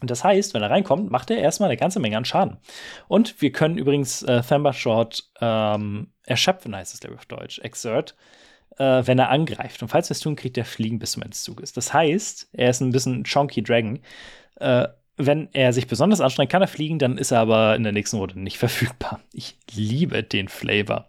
Und 0.00 0.10
das 0.10 0.24
heißt, 0.24 0.54
wenn 0.54 0.62
er 0.62 0.70
reinkommt, 0.70 1.10
macht 1.10 1.30
er 1.30 1.38
erstmal 1.38 1.68
eine 1.68 1.76
ganze 1.76 2.00
Menge 2.00 2.16
an 2.16 2.24
Schaden. 2.24 2.58
Und 3.08 3.40
wir 3.40 3.52
können 3.52 3.78
übrigens 3.78 4.22
äh, 4.22 4.42
Short 4.72 5.30
ähm, 5.40 6.08
erschöpfen, 6.24 6.74
heißt 6.74 6.94
es, 6.94 7.00
glaube 7.00 7.14
ich, 7.14 7.20
auf 7.20 7.26
Deutsch, 7.26 7.58
exert, 7.60 8.16
äh, 8.78 9.02
wenn 9.04 9.18
er 9.18 9.30
angreift. 9.30 9.82
Und 9.82 9.88
falls 9.88 10.08
wir 10.08 10.12
es 10.12 10.20
tun, 10.20 10.36
kriegt 10.36 10.56
er 10.56 10.64
Fliegen 10.64 10.98
bis 10.98 11.12
zum 11.12 11.22
Ende 11.22 11.32
des 11.32 11.42
Zuges. 11.42 11.72
Das 11.72 11.92
heißt, 11.92 12.48
er 12.52 12.70
ist 12.70 12.80
ein 12.80 12.92
bisschen 12.92 13.24
chonky 13.24 13.62
Dragon. 13.62 14.00
Äh, 14.56 14.88
wenn 15.16 15.48
er 15.52 15.72
sich 15.72 15.86
besonders 15.86 16.20
anstrengt, 16.20 16.50
kann 16.50 16.62
er 16.62 16.68
fliegen, 16.68 16.98
dann 16.98 17.18
ist 17.18 17.30
er 17.30 17.40
aber 17.40 17.76
in 17.76 17.82
der 17.82 17.92
nächsten 17.92 18.16
Runde 18.16 18.40
nicht 18.40 18.58
verfügbar. 18.58 19.20
Ich 19.32 19.56
liebe 19.72 20.22
den 20.22 20.48
Flavor. 20.48 21.08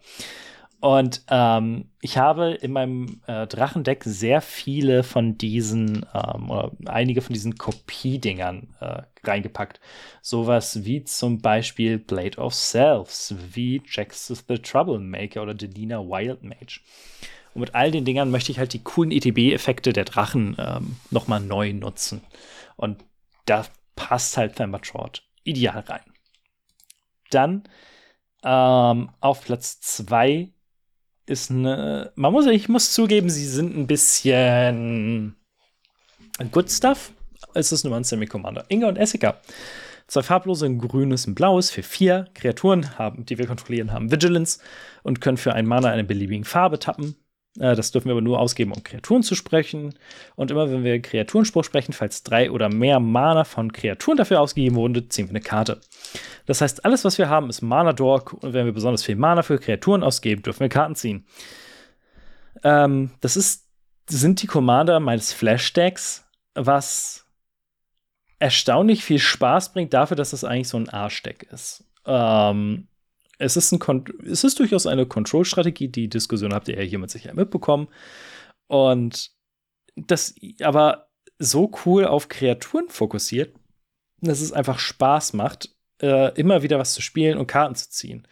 Und 0.81 1.23
ähm, 1.29 1.91
ich 2.01 2.17
habe 2.17 2.53
in 2.53 2.71
meinem 2.71 3.21
äh, 3.27 3.45
Drachendeck 3.45 4.03
sehr 4.03 4.41
viele 4.41 5.03
von 5.03 5.37
diesen, 5.37 6.07
ähm, 6.11 6.49
oder 6.49 6.71
einige 6.85 7.21
von 7.21 7.33
diesen 7.33 7.55
Kopiedingern 7.55 8.75
äh, 8.79 9.03
reingepackt. 9.23 9.79
Sowas 10.23 10.83
wie 10.83 11.03
zum 11.03 11.39
Beispiel 11.39 11.99
Blade 11.99 12.39
of 12.39 12.55
Selves, 12.55 13.35
wie 13.53 13.83
Jax 13.85 14.27
the 14.27 14.57
Troublemaker 14.57 15.43
oder 15.43 15.53
Delina 15.53 15.99
Wild 15.99 16.41
Mage. 16.41 16.81
Und 17.53 17.61
mit 17.61 17.75
all 17.75 17.91
den 17.91 18.03
Dingern 18.03 18.31
möchte 18.31 18.51
ich 18.51 18.57
halt 18.57 18.73
die 18.73 18.83
coolen 18.83 19.11
ETB-Effekte 19.11 19.93
der 19.93 20.05
Drachen 20.05 20.55
ähm, 20.57 20.95
nochmal 21.11 21.41
neu 21.41 21.73
nutzen. 21.73 22.21
Und 22.75 23.03
da 23.45 23.65
passt 23.95 24.35
halt 24.35 24.55
Thambert 24.55 24.87
Short 24.87 25.21
ideal 25.43 25.81
rein. 25.81 26.11
Dann 27.29 27.63
ähm, 28.43 29.11
auf 29.19 29.45
Platz 29.45 29.79
2 29.81 30.49
ist 31.31 31.49
eine. 31.49 32.11
Man 32.15 32.31
muss, 32.31 32.45
ich 32.45 32.69
muss 32.69 32.93
zugeben, 32.93 33.29
sie 33.29 33.47
sind 33.47 33.75
ein 33.75 33.87
bisschen 33.87 35.35
Good 36.51 36.69
Stuff. 36.71 37.13
Es 37.53 37.71
ist 37.71 37.83
nur 37.83 37.95
ein 37.95 38.03
Semi-Commander. 38.03 38.65
Inga 38.69 38.87
und 38.87 38.97
Essica. 38.97 39.39
Zwei 40.07 40.23
farblose, 40.23 40.65
ein 40.65 40.77
grünes, 40.77 41.25
ein 41.25 41.35
blaues 41.35 41.71
für 41.71 41.83
vier 41.83 42.27
Kreaturen, 42.33 42.97
haben, 42.99 43.25
die 43.25 43.37
wir 43.37 43.47
kontrollieren, 43.47 43.93
haben 43.93 44.11
Vigilance 44.11 44.59
und 45.03 45.21
können 45.21 45.37
für 45.37 45.53
ein 45.53 45.65
Mana 45.65 45.89
eine 45.89 46.03
beliebige 46.03 46.43
Farbe 46.43 46.79
tappen. 46.79 47.15
Äh, 47.59 47.75
das 47.75 47.91
dürfen 47.91 48.07
wir 48.07 48.13
aber 48.13 48.21
nur 48.21 48.39
ausgeben, 48.39 48.71
um 48.71 48.83
Kreaturen 48.83 49.23
zu 49.23 49.35
sprechen. 49.35 49.93
Und 50.35 50.51
immer 50.51 50.71
wenn 50.71 50.83
wir 50.83 51.01
Kreaturenspruch 51.01 51.63
sprechen, 51.63 51.93
falls 51.93 52.23
drei 52.23 52.51
oder 52.51 52.69
mehr 52.69 52.99
Mana 52.99 53.43
von 53.43 53.73
Kreaturen 53.73 54.17
dafür 54.17 54.41
ausgegeben 54.41 54.75
wurden, 54.75 55.09
ziehen 55.09 55.27
wir 55.27 55.31
eine 55.31 55.41
Karte. 55.41 55.81
Das 56.45 56.61
heißt, 56.61 56.85
alles, 56.85 57.03
was 57.03 57.17
wir 57.17 57.29
haben, 57.29 57.49
ist 57.49 57.61
Mana 57.61 57.93
Dork. 57.93 58.33
Und 58.33 58.53
wenn 58.53 58.65
wir 58.65 58.73
besonders 58.73 59.03
viel 59.03 59.15
Mana 59.15 59.43
für 59.43 59.59
Kreaturen 59.59 60.03
ausgeben, 60.03 60.43
dürfen 60.43 60.61
wir 60.61 60.69
Karten 60.69 60.95
ziehen. 60.95 61.25
Ähm, 62.63 63.11
das 63.21 63.37
ist, 63.37 63.67
sind 64.07 64.41
die 64.41 64.47
Commander 64.47 64.99
meines 64.99 65.33
Flash-Decks, 65.33 66.25
was 66.53 67.25
erstaunlich 68.39 69.03
viel 69.03 69.19
Spaß 69.19 69.73
bringt 69.73 69.93
dafür, 69.93 70.17
dass 70.17 70.31
das 70.31 70.43
eigentlich 70.43 70.67
so 70.67 70.77
ein 70.77 70.89
Arschdeck 70.89 71.43
ist. 71.51 71.85
Ähm, 72.05 72.87
es 73.41 73.57
ist, 73.57 73.71
ein 73.71 74.03
es 74.25 74.43
ist 74.43 74.59
durchaus 74.59 74.85
eine 74.85 75.05
Control-Strategie. 75.05 75.87
Die 75.87 76.07
Diskussion 76.07 76.53
habt 76.53 76.67
ihr 76.67 76.77
ja 76.77 76.83
hier 76.83 76.99
mit 76.99 77.09
Sicherheit 77.09 77.35
mitbekommen. 77.35 77.87
Und 78.67 79.31
das 79.95 80.35
aber 80.61 81.09
so 81.39 81.71
cool 81.85 82.05
auf 82.05 82.29
Kreaturen 82.29 82.87
fokussiert, 82.89 83.55
dass 84.21 84.41
es 84.41 84.53
einfach 84.53 84.77
Spaß 84.77 85.33
macht, 85.33 85.75
äh, 86.01 86.33
immer 86.39 86.61
wieder 86.61 86.77
was 86.77 86.93
zu 86.93 87.01
spielen 87.01 87.37
und 87.39 87.47
Karten 87.47 87.75
zu 87.75 87.89
ziehen. 87.89 88.27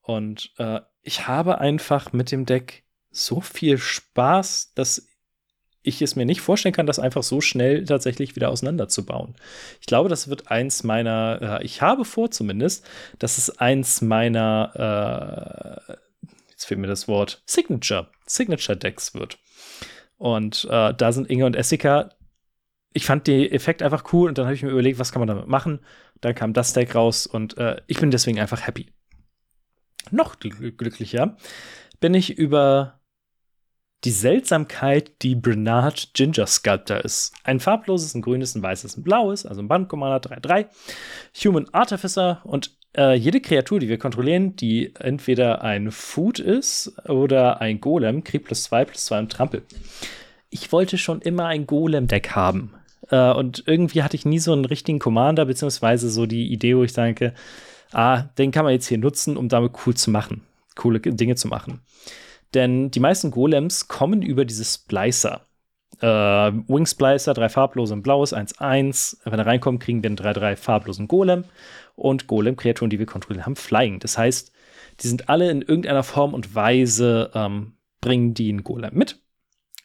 Und 0.00 0.52
äh, 0.56 0.80
ich 1.02 1.28
habe 1.28 1.58
einfach 1.58 2.12
mit 2.14 2.32
dem 2.32 2.46
Deck 2.46 2.84
so 3.10 3.40
viel 3.40 3.76
Spaß, 3.76 4.72
dass 4.74 5.07
ich 5.82 6.02
es 6.02 6.16
mir 6.16 6.26
nicht 6.26 6.40
vorstellen 6.40 6.74
kann, 6.74 6.86
das 6.86 6.98
einfach 6.98 7.22
so 7.22 7.40
schnell 7.40 7.84
tatsächlich 7.84 8.36
wieder 8.36 8.50
auseinanderzubauen. 8.50 9.34
Ich 9.80 9.86
glaube, 9.86 10.08
das 10.08 10.28
wird 10.28 10.50
eins 10.50 10.84
meiner, 10.84 11.60
äh, 11.60 11.64
ich 11.64 11.82
habe 11.82 12.04
vor 12.04 12.30
zumindest, 12.30 12.86
dass 13.18 13.38
es 13.38 13.58
eins 13.58 14.00
meiner, 14.02 15.86
äh, 15.88 15.94
jetzt 16.50 16.66
fehlt 16.66 16.80
mir 16.80 16.86
das 16.88 17.08
Wort, 17.08 17.42
Signature, 17.46 18.08
Signature 18.26 18.76
Decks 18.76 19.14
wird. 19.14 19.38
Und 20.16 20.66
äh, 20.70 20.92
da 20.94 21.12
sind 21.12 21.30
Inge 21.30 21.46
und 21.46 21.56
Essica. 21.56 22.10
Ich 22.92 23.06
fand 23.06 23.26
den 23.26 23.52
Effekt 23.52 23.82
einfach 23.82 24.12
cool 24.12 24.28
und 24.28 24.38
dann 24.38 24.46
habe 24.46 24.56
ich 24.56 24.62
mir 24.62 24.70
überlegt, 24.70 24.98
was 24.98 25.12
kann 25.12 25.20
man 25.20 25.28
damit 25.28 25.46
machen. 25.46 25.80
Dann 26.20 26.34
kam 26.34 26.52
das 26.52 26.72
Deck 26.72 26.94
raus 26.94 27.26
und 27.26 27.56
äh, 27.58 27.80
ich 27.86 28.00
bin 28.00 28.10
deswegen 28.10 28.40
einfach 28.40 28.66
happy. 28.66 28.92
Noch 30.10 30.38
glücklicher 30.40 31.36
bin 32.00 32.14
ich 32.14 32.36
über 32.38 32.97
die 34.04 34.10
Seltsamkeit, 34.10 35.22
die 35.22 35.34
Bernard 35.34 36.10
Ginger 36.14 36.46
Sculptor 36.46 36.98
ist. 36.98 37.32
Ein 37.44 37.60
farbloses, 37.60 38.14
ein 38.14 38.22
grünes, 38.22 38.54
ein 38.54 38.62
weißes, 38.62 38.96
ein 38.96 39.02
blaues, 39.02 39.44
also 39.44 39.60
ein 39.60 39.68
Bandcommander 39.68 40.18
3-3, 40.18 40.66
Human 41.44 41.66
Artificer 41.72 42.40
und 42.44 42.70
äh, 42.96 43.14
jede 43.14 43.40
Kreatur, 43.40 43.80
die 43.80 43.88
wir 43.88 43.98
kontrollieren, 43.98 44.56
die 44.56 44.94
entweder 44.98 45.62
ein 45.62 45.90
Food 45.90 46.38
ist 46.38 46.92
oder 47.08 47.60
ein 47.60 47.80
Golem, 47.80 48.24
kriegt 48.24 48.46
plus 48.46 48.64
2 48.64 48.84
plus 48.84 49.04
2 49.06 49.18
im 49.18 49.28
Trampel. 49.28 49.62
Ich 50.50 50.72
wollte 50.72 50.96
schon 50.96 51.20
immer 51.20 51.46
ein 51.46 51.66
Golem-Deck 51.66 52.30
haben. 52.30 52.74
Äh, 53.10 53.32
und 53.32 53.64
irgendwie 53.66 54.02
hatte 54.02 54.16
ich 54.16 54.24
nie 54.24 54.38
so 54.38 54.52
einen 54.52 54.64
richtigen 54.64 54.98
Commander, 54.98 55.44
beziehungsweise 55.44 56.08
so 56.08 56.26
die 56.26 56.52
Idee, 56.52 56.76
wo 56.76 56.82
ich 56.82 56.92
denke, 56.92 57.34
ah, 57.92 58.22
den 58.38 58.52
kann 58.52 58.64
man 58.64 58.72
jetzt 58.72 58.86
hier 58.86 58.98
nutzen, 58.98 59.36
um 59.36 59.48
damit 59.48 59.72
cool 59.86 59.94
zu 59.94 60.10
machen, 60.10 60.42
coole 60.74 61.00
Dinge 61.00 61.34
zu 61.34 61.48
machen. 61.48 61.80
Denn 62.54 62.90
die 62.90 63.00
meisten 63.00 63.30
Golems 63.30 63.88
kommen 63.88 64.22
über 64.22 64.44
diese 64.44 64.64
Splicer. 64.64 65.46
Äh, 66.00 66.06
Wingsplicer, 66.06 67.34
drei 67.34 67.48
farblose 67.48 67.92
und 67.92 68.02
blaues, 68.02 68.34
1-1. 68.34 69.18
Wenn 69.24 69.38
er 69.38 69.46
reinkommt, 69.46 69.82
kriegen 69.82 70.02
wir 70.02 70.08
einen 70.08 70.16
3-3 70.16 70.56
farblosen 70.56 71.08
Golem. 71.08 71.44
Und 71.96 72.26
Golem-Kreaturen, 72.26 72.90
die 72.90 72.98
wir 72.98 73.06
kontrollieren, 73.06 73.46
haben 73.46 73.56
Flying. 73.56 73.98
Das 73.98 74.16
heißt, 74.16 74.52
die 75.00 75.08
sind 75.08 75.28
alle 75.28 75.50
in 75.50 75.62
irgendeiner 75.62 76.02
Form 76.04 76.34
und 76.34 76.54
Weise, 76.54 77.30
ähm, 77.34 77.74
bringen 78.00 78.34
die 78.34 78.48
einen 78.48 78.64
Golem 78.64 78.94
mit 78.94 79.20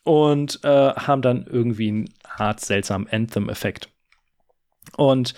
und 0.03 0.63
äh, 0.63 0.93
haben 0.93 1.21
dann 1.21 1.47
irgendwie 1.47 1.89
eine 1.89 2.05
Art 2.23 2.59
seltsamen 2.59 3.07
Anthem-Effekt. 3.09 3.89
Und 4.97 5.33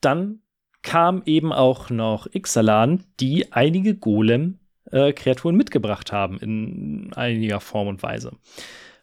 dann 0.00 0.40
kam 0.82 1.22
eben 1.24 1.52
auch 1.52 1.88
noch 1.88 2.26
Ixalan, 2.32 3.04
die 3.20 3.52
einige 3.52 3.94
Golem-Kreaturen 3.94 4.63
äh, 4.94 5.52
mitgebracht 5.52 6.12
haben 6.12 6.38
in 6.38 7.12
einiger 7.14 7.60
Form 7.60 7.88
und 7.88 8.02
Weise. 8.02 8.32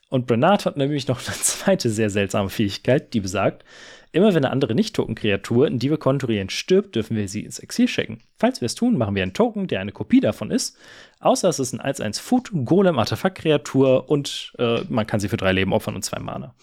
Und 0.09 0.27
Bernard 0.27 0.65
hat 0.65 0.77
nämlich 0.77 1.07
noch 1.07 1.25
eine 1.25 1.35
zweite 1.41 1.89
sehr 1.89 2.09
seltsame 2.09 2.49
Fähigkeit, 2.49 3.13
die 3.13 3.19
besagt, 3.19 3.63
immer 4.11 4.29
wenn 4.29 4.43
eine 4.43 4.51
andere 4.51 4.75
Nicht-Token-Kreatur, 4.75 5.67
in 5.67 5.79
die 5.79 5.89
wir 5.89 5.97
kontorieren, 5.97 6.49
stirbt, 6.49 6.95
dürfen 6.95 7.15
wir 7.15 7.27
sie 7.27 7.41
ins 7.45 7.59
Exil 7.59 7.87
schicken. 7.87 8.19
Falls 8.37 8.61
wir 8.61 8.65
es 8.65 8.75
tun, 8.75 8.97
machen 8.97 9.15
wir 9.15 9.23
einen 9.23 9.33
Token, 9.33 9.67
der 9.67 9.79
eine 9.79 9.93
Kopie 9.93 10.19
davon 10.19 10.51
ist, 10.51 10.77
außer 11.19 11.47
es 11.47 11.59
ist 11.59 11.73
ein 11.73 11.81
1-1 11.81 12.21
Food, 12.21 12.51
Golem, 12.65 12.99
Artefakt-Kreatur 12.99 14.09
und 14.09 14.53
äh, 14.57 14.81
man 14.89 15.07
kann 15.07 15.19
sie 15.19 15.29
für 15.29 15.37
drei 15.37 15.53
Leben 15.53 15.73
opfern 15.73 15.95
und 15.95 16.03
zwei 16.03 16.19
Mana. 16.19 16.55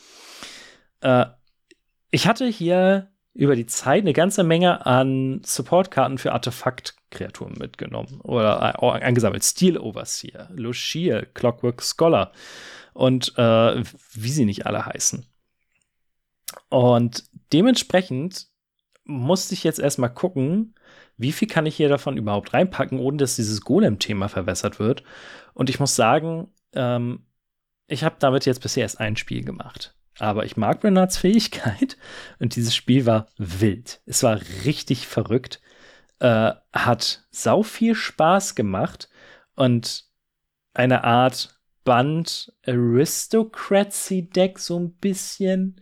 Äh, 1.01 1.27
ich 2.11 2.27
hatte 2.27 2.47
hier 2.47 3.11
über 3.35 3.57
die 3.57 3.67
Zeit 3.67 4.03
eine 4.03 4.13
ganze 4.13 4.43
Menge 4.43 4.85
an 4.85 5.41
Supportkarten 5.45 6.19
für 6.19 6.33
Artefakt-Kreaturen 7.09 7.55
mitgenommen 7.59 8.21
oder 8.23 8.75
äh, 8.81 9.05
angesammelt. 9.05 9.45
Steel 9.45 9.79
Overseer, 9.79 10.49
Lucia, 10.53 11.25
Clockwork 11.35 11.83
Scholar 11.83 12.33
und 12.95 13.37
äh, 13.37 13.83
wie 14.15 14.31
sie 14.31 14.45
nicht 14.45 14.67
alle 14.67 14.87
heißen. 14.87 15.27
Und 16.71 17.25
dementsprechend 17.53 18.49
musste 19.05 19.55
ich 19.55 19.65
jetzt 19.65 19.79
erstmal 19.79 20.13
gucken, 20.13 20.75
wie 21.17 21.33
viel 21.33 21.49
kann 21.49 21.67
ich 21.67 21.77
hier 21.77 21.89
davon 21.89 22.17
überhaupt 22.17 22.55
reinpacken, 22.55 22.99
ohne 22.99 23.17
dass 23.17 23.37
dieses 23.37 23.63
Golem-Thema 23.63 24.29
verwässert 24.29 24.79
wird. 24.79 25.03
Und 25.55 25.71
ich 25.71 25.81
muss 25.81 25.97
sagen, 25.97 26.49
ähm, 26.75 27.25
ich 27.87 28.05
habe 28.05 28.17
damit 28.19 28.47
jetzt 28.47 28.61
bisher 28.61 28.83
erst 28.83 29.01
ein 29.01 29.17
Spiel 29.17 29.45
gemacht. 29.45 29.95
Aber 30.19 30.45
ich 30.45 30.57
mag 30.57 30.81
Bernards 30.81 31.17
Fähigkeit 31.17 31.97
und 32.39 32.57
dieses 32.57 32.75
Spiel 32.75 33.07
war 33.07 33.29
wild. 33.39 34.01
Es 34.05 34.23
war 34.23 34.41
richtig 34.65 35.07
verrückt. 35.07 35.61
Äh, 36.21 36.53
hat 36.73 37.27
sau 37.31 37.63
viel 37.63 37.95
Spaß 37.95 38.55
gemacht 38.55 39.09
und 39.55 40.05
eine 40.75 41.05
Art 41.05 41.61
Band 41.85 42.53
Aristocracy 42.67 44.29
Deck 44.29 44.59
so 44.59 44.79
ein 44.79 44.93
bisschen 44.95 45.81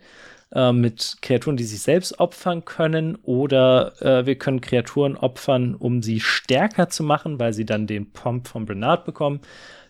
äh, 0.53 0.73
mit 0.73 1.17
Kreaturen, 1.23 1.57
die 1.57 1.65
sich 1.65 1.81
selbst 1.81 2.21
opfern 2.21 2.65
können 2.65 3.17
oder 3.17 4.01
äh, 4.01 4.27
wir 4.27 4.37
können 4.39 4.61
Kreaturen 4.61 5.17
opfern, 5.17 5.75
um 5.75 6.03
sie 6.03 6.21
stärker 6.21 6.89
zu 6.89 7.03
machen, 7.03 7.41
weil 7.41 7.53
sie 7.53 7.65
dann 7.65 7.87
den 7.87 8.13
Pomp 8.13 8.47
von 8.47 8.67
Bernard 8.67 9.05
bekommen. 9.05 9.41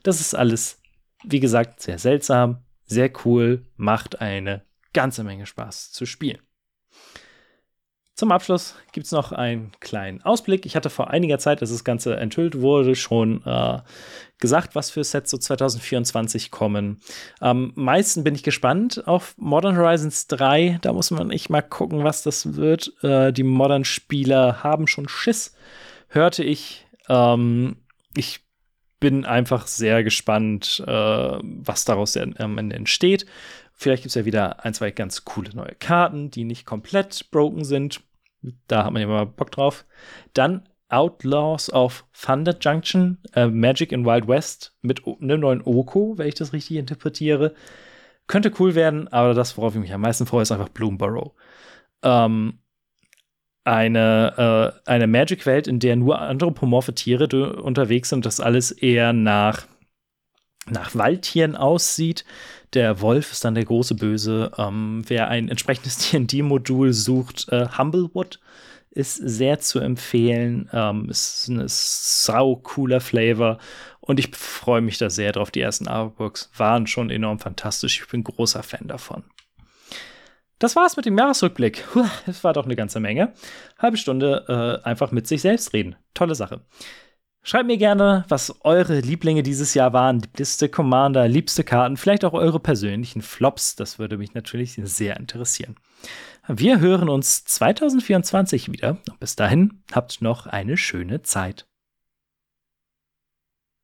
Das 0.05 0.21
ist 0.21 0.35
alles, 0.35 0.81
wie 1.25 1.41
gesagt, 1.41 1.81
sehr 1.81 1.99
seltsam, 1.99 2.65
sehr 2.85 3.11
cool, 3.25 3.67
macht 3.77 4.21
eine 4.21 4.63
ganze 4.93 5.25
Menge 5.25 5.45
Spaß 5.45 5.93
zu 5.93 6.07
spielen. 6.07 6.46
Zum 8.17 8.33
Abschluss 8.33 8.75
gibt 8.93 9.05
es 9.05 9.13
noch 9.13 9.31
einen 9.33 9.73
kleinen 9.79 10.23
Ausblick. 10.23 10.65
Ich 10.65 10.75
hatte 10.75 10.89
vor 10.89 11.11
einiger 11.11 11.39
Zeit, 11.39 11.61
als 11.61 11.71
das 11.71 11.85
Ganze 11.85 12.17
enthüllt 12.17 12.63
wurde, 12.63 12.97
schon 12.97 13.45
äh, 13.45 13.81
gesagt, 14.39 14.75
was 14.75 14.91
für 14.91 15.05
Sets 15.05 15.31
so 15.31 15.37
2024 15.37 16.51
kommen. 16.51 16.99
Am 17.41 17.73
meisten 17.75 18.25
bin 18.25 18.35
ich 18.35 18.43
gespannt 18.43 19.07
auf 19.07 19.35
Modern 19.37 19.77
Horizons 19.77 20.29
3. 20.29 20.79
Da 20.81 20.95
muss 20.95 21.11
man 21.11 21.31
echt 21.31 21.51
mal 21.51 21.61
gucken, 21.61 22.05
was 22.05 22.23
das 22.23 22.57
wird. 22.57 22.91
Äh, 23.03 23.35
die 23.35 23.43
Modern-Spieler 23.43 24.63
haben 24.63 24.87
schon 24.87 25.11
Schiss, 25.11 25.55
hörte 26.09 26.43
ich. 26.43 26.87
Ähm, 27.11 27.77
ich 28.17 28.41
bin 28.99 29.27
einfach 29.27 29.67
sehr 29.67 30.03
gespannt, 30.03 30.83
äh, 30.87 30.91
was 30.91 31.85
daraus 31.85 32.17
am 32.17 32.57
Ende 32.57 32.77
entsteht. 32.77 33.27
Vielleicht 33.79 34.05
gibt 34.05 34.11
es 34.11 34.15
ja 34.15 34.25
wieder 34.25 34.65
ein, 34.65 34.73
zwei 34.73 34.91
ganz 34.91 35.27
coole 35.27 35.55
neue 35.55 35.75
Karten, 35.79 36.31
die 36.31 36.45
nicht 36.45 36.65
komplett 36.65 37.31
broken 37.31 37.63
sind. 37.63 38.01
Da 38.67 38.85
hat 38.85 38.93
man 38.93 39.03
ja 39.03 39.09
mal 39.09 39.27
Bock 39.27 39.51
drauf. 39.51 39.85
Dann 40.35 40.69
Outlaws 40.89 41.73
of 41.73 42.05
Thunder 42.13 42.57
Junction, 42.61 43.19
äh, 43.35 43.47
Magic 43.47 43.93
in 43.93 44.05
Wild 44.05 44.29
West 44.29 44.77
mit 44.83 45.03
einem 45.07 45.41
neuen 45.41 45.63
Oko, 45.63 46.17
wenn 46.17 46.29
ich 46.29 46.35
das 46.37 46.53
richtig 46.53 46.77
interpretiere. 46.77 47.55
Könnte 48.29 48.53
cool 48.59 48.75
werden, 48.75 49.09
aber 49.09 49.35
das, 49.35 49.57
worauf 49.57 49.75
ich 49.75 49.81
mich 49.81 49.93
am 49.93 50.01
meisten 50.01 50.27
freue, 50.27 50.43
ist 50.43 50.53
einfach 50.53 50.69
Bloomborough. 50.69 51.33
Ähm, 52.03 52.59
eine, 53.65 54.75
äh, 54.87 54.91
eine 54.91 55.09
Magic-Welt, 55.09 55.67
in 55.67 55.81
der 55.81 55.97
nur 55.97 56.21
anthropomorphe 56.21 56.95
Tiere 56.95 57.61
unterwegs 57.61 58.11
sind, 58.11 58.25
das 58.25 58.41
alles 58.41 58.71
eher 58.71 59.13
nach, 59.13 59.67
nach 60.71 60.95
Waldtieren 60.95 61.57
aussieht. 61.57 62.25
Der 62.75 63.01
Wolf 63.01 63.33
ist 63.33 63.45
dann 63.45 63.55
der 63.55 63.65
große 63.65 63.95
Böse. 63.95 64.53
Ähm, 64.59 65.03
wer 65.07 65.29
ein 65.29 65.49
entsprechendes 65.49 65.99
DD-Modul 66.11 66.93
sucht, 66.93 67.49
äh, 67.51 67.67
Humblewood 67.77 68.41
ist 68.91 69.17
sehr 69.17 69.59
zu 69.59 69.79
empfehlen. 69.79 70.71
Ähm, 70.73 71.09
ist 71.11 71.49
ein 71.49 71.63
sau 71.67 72.57
cooler 72.57 73.01
Flavor 73.01 73.59
und 74.01 74.19
ich 74.19 74.35
freue 74.35 74.81
mich 74.81 74.99
da 74.99 75.11
sehr 75.11 75.33
drauf. 75.33 75.51
Die 75.51 75.61
ersten 75.61 75.87
Artbooks 75.87 76.51
waren 76.57 76.87
schon 76.87 77.11
enorm 77.11 77.39
fantastisch. 77.39 78.01
Ich 78.01 78.09
bin 78.09 78.25
großer 78.25 78.63
Fan 78.63 78.89
davon. 78.89 79.25
Das 80.59 80.75
war's 80.75 80.97
mit 80.97 81.05
dem 81.05 81.19
Jahresrückblick. 81.19 81.85
Es 82.27 82.43
war 82.43 82.55
doch 82.55 82.65
eine 82.65 82.77
ganze 82.77 82.99
Menge. 82.99 83.35
Halbe 83.79 83.99
Stunde 83.99 84.81
äh, 84.83 84.87
einfach 84.87 85.13
mit 85.13 85.27
sich 85.27 85.43
selbst 85.43 85.75
reden. 85.75 85.97
Tolle 86.15 86.35
Sache. 86.35 86.63
Schreibt 87.49 87.69
mir 87.69 87.77
gerne, 87.77 88.25
was 88.27 88.53
eure 88.65 88.99
Lieblinge 88.99 89.45
dieses 89.45 89.73
Jahr 89.75 89.93
waren, 89.93 90.21
liebste 90.37 90.69
Commander, 90.69 91.29
liebste 91.29 91.63
Karten, 91.63 91.97
vielleicht 91.97 92.25
auch 92.25 92.33
eure 92.33 92.59
persönlichen 92.59 93.23
Flops. 93.23 93.77
Das 93.77 94.01
würde 94.01 94.19
mich 94.19 94.35
natürlich 94.35 94.73
sehr 94.83 95.17
interessieren. 95.17 95.77
Wir 96.49 96.81
hören 96.81 97.09
uns 97.09 97.45
2024 97.45 98.73
wieder. 98.73 98.99
bis 99.21 99.37
dahin 99.37 99.85
habt 99.93 100.21
noch 100.23 100.49
eine 100.49 100.77
schöne 100.77 101.23
Zeit. 101.23 101.69